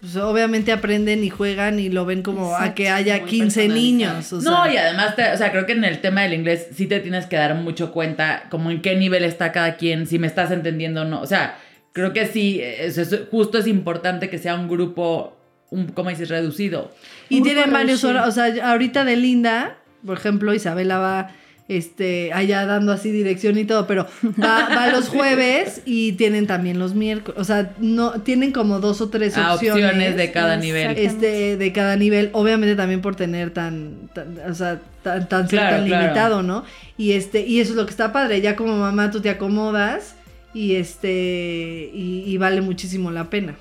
[0.00, 4.32] pues obviamente aprenden y juegan y lo ven como a que haya 15 niños.
[4.32, 4.72] o no, sea.
[4.72, 7.26] y además, te- o sea, creo que en el tema del inglés sí te tienes
[7.26, 11.02] que dar mucho cuenta como en qué nivel está cada quien, si me estás entendiendo
[11.02, 11.20] o no.
[11.20, 11.58] O sea,
[11.92, 15.36] creo que sí, es, es- justo es importante que sea un grupo,
[15.70, 16.28] un, ¿cómo dices?
[16.28, 16.92] Reducido.
[17.28, 21.30] Y tienen varios horas, o sea, ahorita de Linda, por ejemplo, Isabela va
[21.68, 24.06] este allá dando así dirección y todo, pero
[24.40, 29.00] va, va los jueves y tienen también los miércoles, o sea, no tienen como dos
[29.00, 29.84] o tres Ah, opciones.
[29.84, 30.96] opciones de cada nivel.
[30.96, 35.76] Este de cada nivel, obviamente también por tener tan, tan- o sea, tan, tan Claro,
[35.78, 36.02] tan claro.
[36.04, 36.64] limitado, ¿no?
[36.96, 40.14] Y este y eso es lo que está padre, ya como mamá tú te acomodas
[40.54, 43.56] y este y, y vale muchísimo la pena.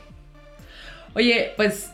[1.16, 1.89] Oye, pues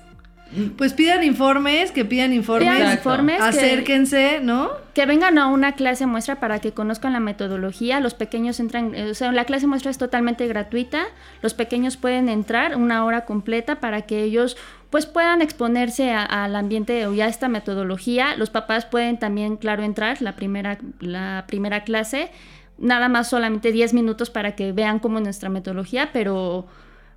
[0.78, 2.70] Pues pidan informes, que pidan informes.
[2.76, 4.70] Pidan informes que- Acérquense, ¿no?
[4.94, 8.00] Que vengan a una clase muestra para que conozcan la metodología.
[8.00, 11.04] Los pequeños entran, eh, o sea, la clase muestra es totalmente gratuita.
[11.42, 14.58] Los pequeños pueden entrar una hora completa para que ellos
[14.90, 18.36] pues puedan exponerse a- al ambiente o ya a esta metodología.
[18.36, 22.30] Los papás pueden también, claro, entrar la primera, la primera clase.
[22.78, 26.68] Nada más solamente 10 minutos para que vean cómo es nuestra metodología, pero,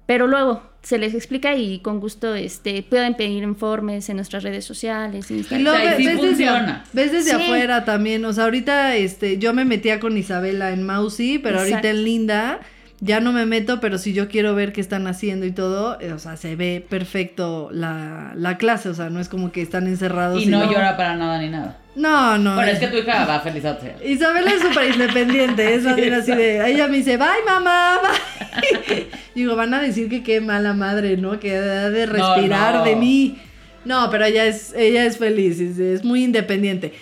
[0.07, 4.65] pero luego se les explica y con gusto este, pueden pedir informes en nuestras redes
[4.67, 5.31] sociales.
[5.31, 5.63] Y Instagram.
[5.65, 6.85] luego O sea, y ves, sí ves desde, funciona.
[6.93, 7.37] ves desde Sí.
[7.43, 8.25] afuera también.
[8.27, 12.61] O sea, ahorita este, yo me metía con Isabela en Mousy, pero ahorita en Linda
[13.01, 16.13] ya no me meto, pero si yo quiero ver qué están haciendo y todo, eh,
[16.13, 18.89] o sea, se ve perfecto la, la clase.
[18.89, 20.43] O sea, no es como que están encerrados.
[20.43, 21.79] y no llora para nada ni nada.
[21.97, 22.55] No, no.
[22.55, 23.97] Bueno, es que tu hija va feliz a ser.
[24.05, 29.07] Isabela es súper independiente, es más bien así de, ella me dice, bye mamá, bye.
[29.35, 31.39] Digo, van a decir que qué mala madre, ¿no?
[31.39, 32.85] Que ha de respirar no.
[32.85, 33.39] de mí.
[33.85, 36.95] No, pero ella es, ella es feliz, es, es muy independiente.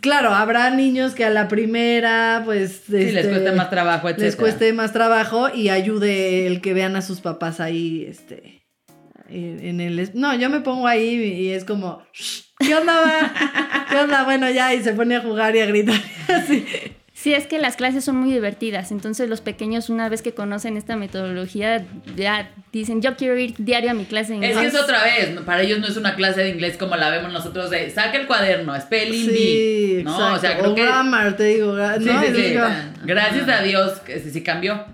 [0.00, 2.82] Claro, habrá niños que a la primera, pues...
[2.86, 4.18] Sí, les este, cueste más trabajo, etc.
[4.18, 8.64] Les cueste más trabajo y ayude el que vean a sus papás ahí, este...
[9.30, 10.10] En el...
[10.14, 12.02] No, yo me pongo ahí y es como...
[12.12, 13.86] "Shh, ¿Qué onda, va?
[13.90, 14.24] ¿Qué onda?
[14.24, 16.00] Bueno, ya, y se pone a jugar y a gritar.
[16.28, 16.66] Así.
[17.20, 20.76] Sí, es que las clases son muy divertidas, entonces los pequeños una vez que conocen
[20.76, 24.70] esta metodología ya dicen, yo quiero ir diario a mi clase de Es inglés.
[24.72, 27.32] que es otra vez, para ellos no es una clase de inglés como la vemos
[27.32, 29.32] nosotros de saca el cuaderno, spelling Sí,
[29.96, 30.12] bee", ¿no?
[30.12, 30.36] exacto.
[30.36, 31.76] O sea, creo que grammar, te digo.
[31.98, 32.20] Sí, ¿no?
[32.20, 32.54] sí, Es sí.
[32.54, 34.84] como- Gracias a Dios que sí, sí cambió.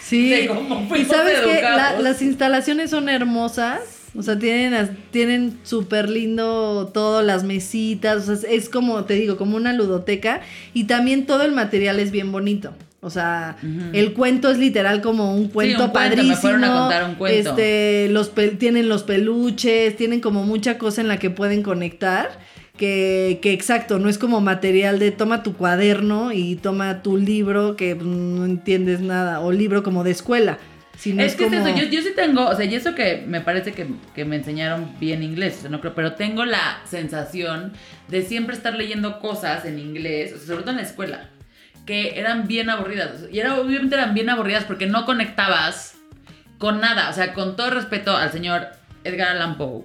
[0.00, 0.30] Sí.
[0.30, 2.02] de cómo y sabes que educados.
[2.02, 3.80] las instalaciones son hermosas.
[4.16, 8.28] O sea, tienen, tienen súper lindo todo, las mesitas.
[8.28, 10.40] O sea, es como, te digo, como una ludoteca.
[10.74, 12.72] Y también todo el material es bien bonito.
[13.00, 13.56] O sea,
[13.92, 16.28] el cuento es literal como un cuento un cuento, padrísimo.
[16.30, 17.50] me fueron a contar un cuento.
[17.50, 22.40] Este, los tienen los peluches, tienen como mucha cosa en la que pueden conectar.
[22.76, 27.74] Que, que exacto, no es como material de toma tu cuaderno y toma tu libro
[27.74, 30.58] que pues, no entiendes nada, o libro como de escuela.
[30.98, 31.56] Sino Es es, que como...
[31.56, 34.24] es eso, yo, yo sí tengo, o sea, y eso que me parece que, que
[34.24, 37.72] me enseñaron bien inglés, o sea, no creo, pero tengo la sensación
[38.08, 41.30] de siempre estar leyendo cosas en inglés, o sea, sobre todo en la escuela,
[41.86, 43.26] que eran bien aburridas.
[43.32, 45.94] Y era, obviamente eran bien aburridas porque no conectabas
[46.58, 48.66] con nada, o sea, con todo respeto al señor
[49.04, 49.84] Edgar Allan Poe.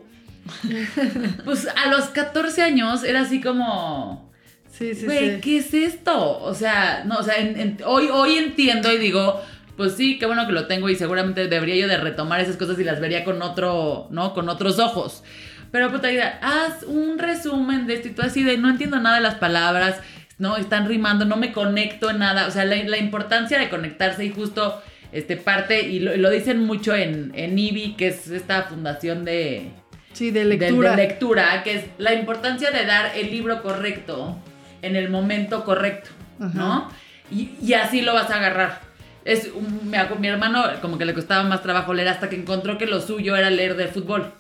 [1.46, 4.32] Pues a los 14 años era así como...
[4.72, 5.42] Sí, sí, Güey, sí.
[5.42, 6.40] ¿qué es esto?
[6.42, 9.40] O sea, no, o sea, en- en- hoy, hoy entiendo y digo,
[9.78, 12.78] pues sí, qué bueno que lo tengo y seguramente debería yo de retomar esas cosas
[12.80, 14.34] y las vería con otro, ¿no?
[14.34, 15.24] Con otros ojos.
[15.72, 19.16] Pero puta idea, haz un resumen de esto y tú así de no entiendo nada
[19.16, 19.98] de las palabras,
[20.38, 22.48] no, están rimando, no me conecto en nada.
[22.48, 26.60] O sea, la, la importancia de conectarse y justo este parte, y lo, lo dicen
[26.66, 29.72] mucho en, en IBI, que es esta fundación de,
[30.14, 30.92] Sí, de de- lectura.
[30.92, 34.38] de lectura, que es la importancia de dar el libro correcto
[34.84, 36.10] en el momento correcto,
[36.40, 36.92] ¿no?
[37.32, 38.82] Y, y así lo vas a agarrar.
[39.26, 42.78] Es un- mi, mi hermano como que le costaba más trabajo leer hasta que encontró
[42.78, 44.34] que lo suyo era leer de fútbol.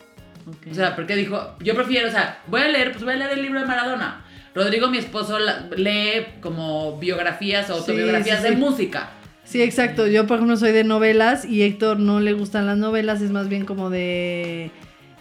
[0.69, 3.31] O sea, porque dijo, yo prefiero, o sea, voy a leer, pues voy a leer
[3.31, 4.25] el libro de Maradona.
[4.53, 8.55] Rodrigo, mi esposo, la- lee como biografías o Sí, autobiografías sí, de sí.
[8.57, 9.09] música.
[9.45, 10.05] Sí, exacto.
[10.07, 13.47] Yo, por ejemplo, soy de novelas y Héctor no le gustan las novelas, es más
[13.49, 14.69] bien como de,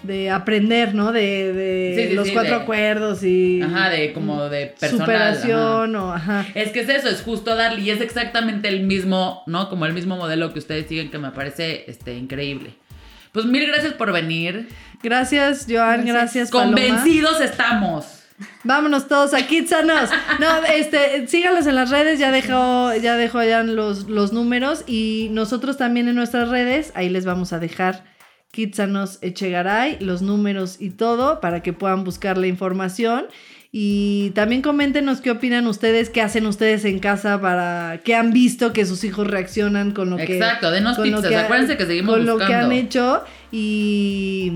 [0.02, 1.12] de aprender, ¿no?
[1.12, 3.62] De, de Sí, sí, los sí, cuatro de- acuerdos y...
[3.62, 5.06] Ajá, de como de personal.
[5.06, 6.12] Superación o...
[6.12, 6.46] Ajá.
[6.54, 9.68] Es que es eso, es justo darle y es exactamente el mismo, ¿no?
[9.68, 12.74] Como el mismo modelo que ustedes siguen que me parece este increíble.
[13.32, 14.68] Pues mil gracias por venir.
[15.02, 16.72] Gracias, Joan, gracias, Paloma.
[16.76, 18.18] Convencidos estamos.
[18.64, 20.10] Vámonos todos a Kitsanos.
[20.40, 25.28] No, este, síganos en las redes, ya dejó, ya dejó allá los, los números y
[25.30, 28.04] nosotros también en nuestras redes, ahí les vamos a dejar
[28.52, 33.24] Kitsanos Echegaray, los números y todo para que puedan buscar la información.
[33.74, 38.74] Y también coméntenos qué opinan ustedes, qué hacen ustedes en casa para qué han visto
[38.74, 41.76] que sus hijos reaccionan con lo que Exacto, denos con lo pizzas, que ha- acuérdense
[41.78, 44.52] que seguimos con lo que han hecho y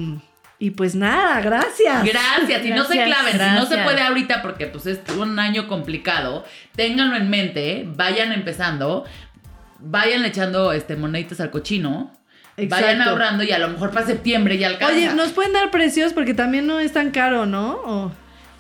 [0.58, 2.02] y pues nada, gracias.
[2.04, 3.04] Gracias, y no se Gracias.
[3.06, 6.44] claven, si no se puede ahorita porque pues es un año complicado,
[6.74, 9.04] ténganlo en mente, vayan empezando,
[9.80, 12.10] vayan echando este moneditas al cochino,
[12.68, 14.94] vayan ahorrando y a lo mejor para septiembre ya alcanza.
[14.94, 16.12] Oye, ¿nos pueden dar precios?
[16.12, 17.72] Porque también no es tan caro, ¿no?
[17.84, 18.12] O-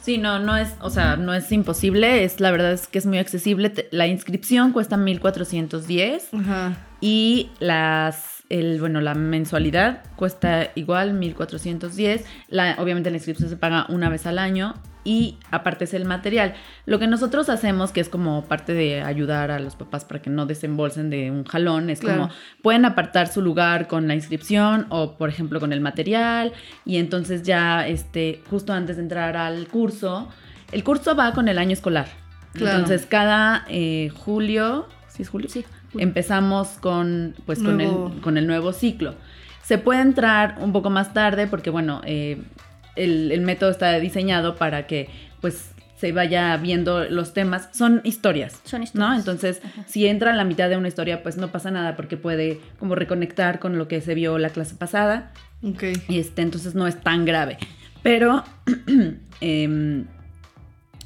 [0.02, 3.06] Sí, no, no es, o sea, no es imposible, es la verdad es que es
[3.06, 3.72] muy accesible.
[3.90, 6.76] La inscripción cuesta 1410 Ajá.
[7.00, 12.24] y las el bueno, la mensualidad cuesta igual 1410.
[12.48, 14.74] La obviamente la inscripción se paga una vez al año
[15.06, 16.54] y aparte es el material.
[16.84, 20.30] Lo que nosotros hacemos, que es como parte de ayudar a los papás para que
[20.30, 22.22] no desembolsen de un jalón, es Claro.
[22.22, 26.52] como pueden apartar su lugar con la inscripción o por ejemplo con el material
[26.84, 30.28] y entonces ya este justo antes de entrar al curso,
[30.72, 32.08] el curso va con el año escolar.
[32.52, 32.78] Claro.
[32.78, 35.48] Entonces cada eh, julio, ¿sí es julio?
[35.48, 35.64] Sí.
[35.96, 39.14] Empezamos con pues con el con el nuevo ciclo.
[39.62, 42.40] Se puede entrar un poco más tarde porque, bueno, eh,
[42.96, 45.08] el, el método está diseñado para que,
[45.40, 47.68] pues, se vaya viendo los temas.
[47.72, 48.60] Son historias.
[48.64, 48.84] Son ¿No?
[48.84, 49.18] historias.
[49.18, 52.60] Entonces, si entra en la mitad de una historia, pues no pasa nada porque puede
[52.78, 55.32] como reconectar con lo que se vio la clase pasada.
[55.62, 55.84] Ok.
[56.08, 57.56] Y este, entonces no es tan grave.
[58.02, 58.44] Pero,
[59.40, 60.04] em,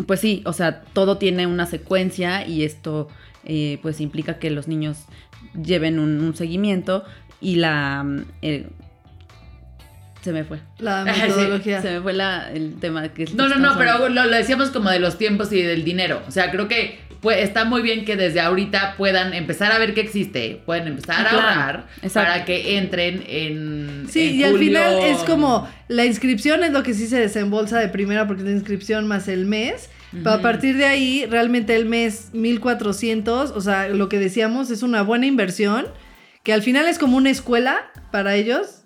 [0.06, 3.08] pues sí, o sea, todo tiene una secuencia y esto
[3.44, 5.04] eh, pues implica que los niños
[5.54, 7.04] lleven un, un seguimiento
[7.40, 8.04] y la...
[8.42, 8.68] eh,
[10.22, 10.60] se me fue.
[10.78, 11.20] La sí.
[11.22, 11.82] metodología.
[11.82, 13.26] Se me fue la, el tema que...
[13.34, 16.22] No, no, no, pero lo, lo decíamos como de los tiempos y del dinero.
[16.28, 19.94] O sea, creo que pues, está muy bien que desde ahorita puedan empezar a ver
[19.94, 22.30] que existe, pueden empezar a Claro, ahorrar exacto.
[22.32, 24.06] para que entren en.
[24.08, 27.78] Sí, en y al final es como la inscripción es lo que sí se desembolsa
[27.78, 29.90] de primera porque es la inscripción más el mes.
[30.12, 34.82] Pero a partir de ahí, realmente el mes 1400, o sea, lo que decíamos es
[34.82, 35.86] una buena inversión,
[36.42, 38.79] que al final es como una escuela para ellos,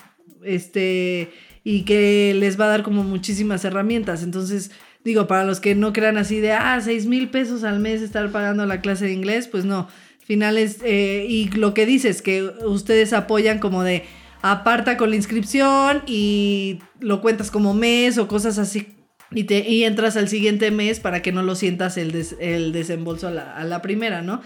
[0.45, 1.29] este,
[1.63, 4.23] y que les va a dar como muchísimas herramientas.
[4.23, 4.71] Entonces,
[5.03, 8.31] digo, para los que no crean así de, ah, 6 mil pesos al mes estar
[8.31, 9.87] pagando la clase de inglés, pues no.
[10.19, 14.03] Al final es, eh, y lo que dices, que ustedes apoyan como de,
[14.41, 18.87] aparta con la inscripción y lo cuentas como mes o cosas así.
[19.31, 22.71] Y, te, y entras al siguiente mes para que no lo sientas el, des- el
[22.71, 24.41] desembolso a la, a la primera, ¿no?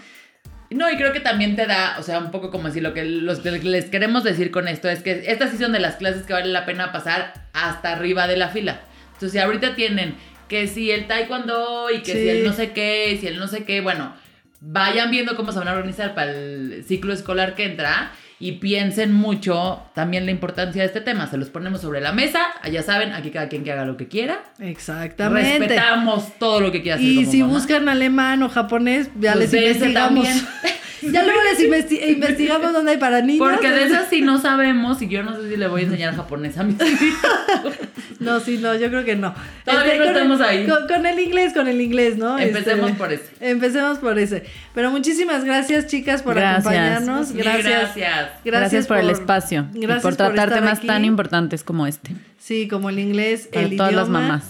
[0.70, 3.04] No, y creo que también te da, o sea, un poco como si lo que
[3.04, 6.32] los, les queremos decir con esto es que estas sí son de las clases que
[6.32, 8.80] vale la pena pasar hasta arriba de la fila.
[9.14, 10.14] Entonces, si ahorita tienen
[10.48, 12.18] que si el taekwondo y que Sí.
[12.20, 14.14] si el no sé qué, y si el no sé qué, bueno,
[14.60, 19.12] vayan viendo cómo se van a organizar para el ciclo escolar que entra y piensen
[19.12, 21.26] mucho también la importancia de este tema.
[21.28, 22.40] Se los ponemos sobre la mesa,
[22.72, 24.42] ya saben, aquí cada quien que haga lo que quiera.
[24.58, 25.58] Exactamente.
[25.68, 27.52] Respetamos todo lo que quiera hacer Y como si mamá.
[27.52, 30.24] buscan alemán o japonés, ya Pues les investigamos.
[30.24, 30.48] también.
[31.02, 33.48] Ya luego les investi- investigamos dónde hay para niños.
[33.48, 36.14] Porque de esas sí no sabemos y yo no sé si le voy a enseñar
[36.14, 37.74] japonés a mis hijos.
[38.18, 39.34] No, sí, no, yo creo que no.
[39.64, 40.66] Todavía no con el- estamos ahí.
[40.66, 42.38] Con, con el inglés, con el inglés, ¿no?
[42.38, 43.24] Empecemos Este, por ese.
[43.40, 44.44] Empecemos por ese.
[44.74, 46.60] Pero muchísimas gracias, chicas, por Gracias.
[46.66, 47.32] acompañarnos.
[47.32, 47.64] Gracias.
[47.64, 48.30] gracias.
[48.44, 50.86] Gracias, por, el espacio y Gracias por tratar estar temas aquí.
[50.86, 52.10] tan importantes como este.
[52.38, 54.20] Sí, como el inglés, Para el todas las idioma.
[54.20, 54.44] mamás.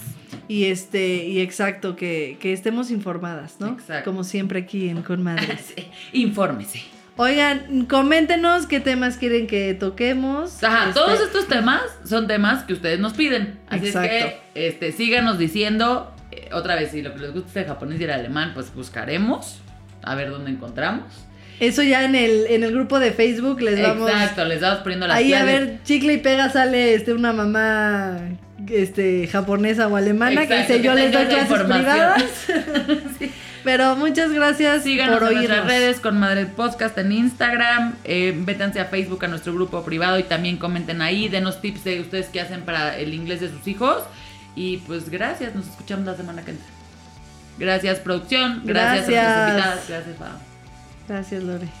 [0.51, 3.67] Y este, y exacto, que, que estemos informadas, ¿no?
[3.69, 4.09] Exacto.
[4.09, 5.73] Como siempre aquí en Con Madres.
[5.75, 6.81] Sí, Infórmese.
[7.15, 10.61] Oigan, coméntenos qué temas quieren que toquemos.
[10.61, 13.59] Ajá, Este, todos estos temas son temas que ustedes nos piden.
[13.69, 14.09] Así Exacto.
[14.13, 16.13] es que este, síganos diciendo.
[16.31, 18.73] eh, otra vez, si lo que les gusta es el japonés y el alemán, pues
[18.75, 19.59] buscaremos.
[20.03, 21.05] A ver dónde encontramos.
[21.61, 24.09] Eso ya en el, en el grupo de Facebook les vamos.
[24.09, 28.17] Exacto, les vamos poniendo las Ahí a ver, chicle y pega sale este una mamá
[28.69, 31.83] este japonesa o alemana que dice yo les doy clases información".
[31.85, 32.23] privadas.
[33.19, 33.31] Sí.
[33.63, 35.49] Pero muchas gracias Síganos por en oírnos.
[35.57, 37.93] nuestras redes con Madre Podcast en Instagram.
[38.03, 41.29] Eh, vétanse a Facebook a nuestro grupo privado y también comenten ahí.
[41.29, 44.01] Denos tips de ustedes qué hacen para el inglés de sus hijos.
[44.55, 46.65] Y pues gracias, nos escuchamos la semana que entra.
[47.59, 48.61] Gracias, producción.
[48.65, 49.25] Gracias, a Gracias.
[49.27, 49.89] nuestras invitadas.
[49.89, 50.39] Gracias, Pau.
[51.07, 51.80] Gracias, Lore.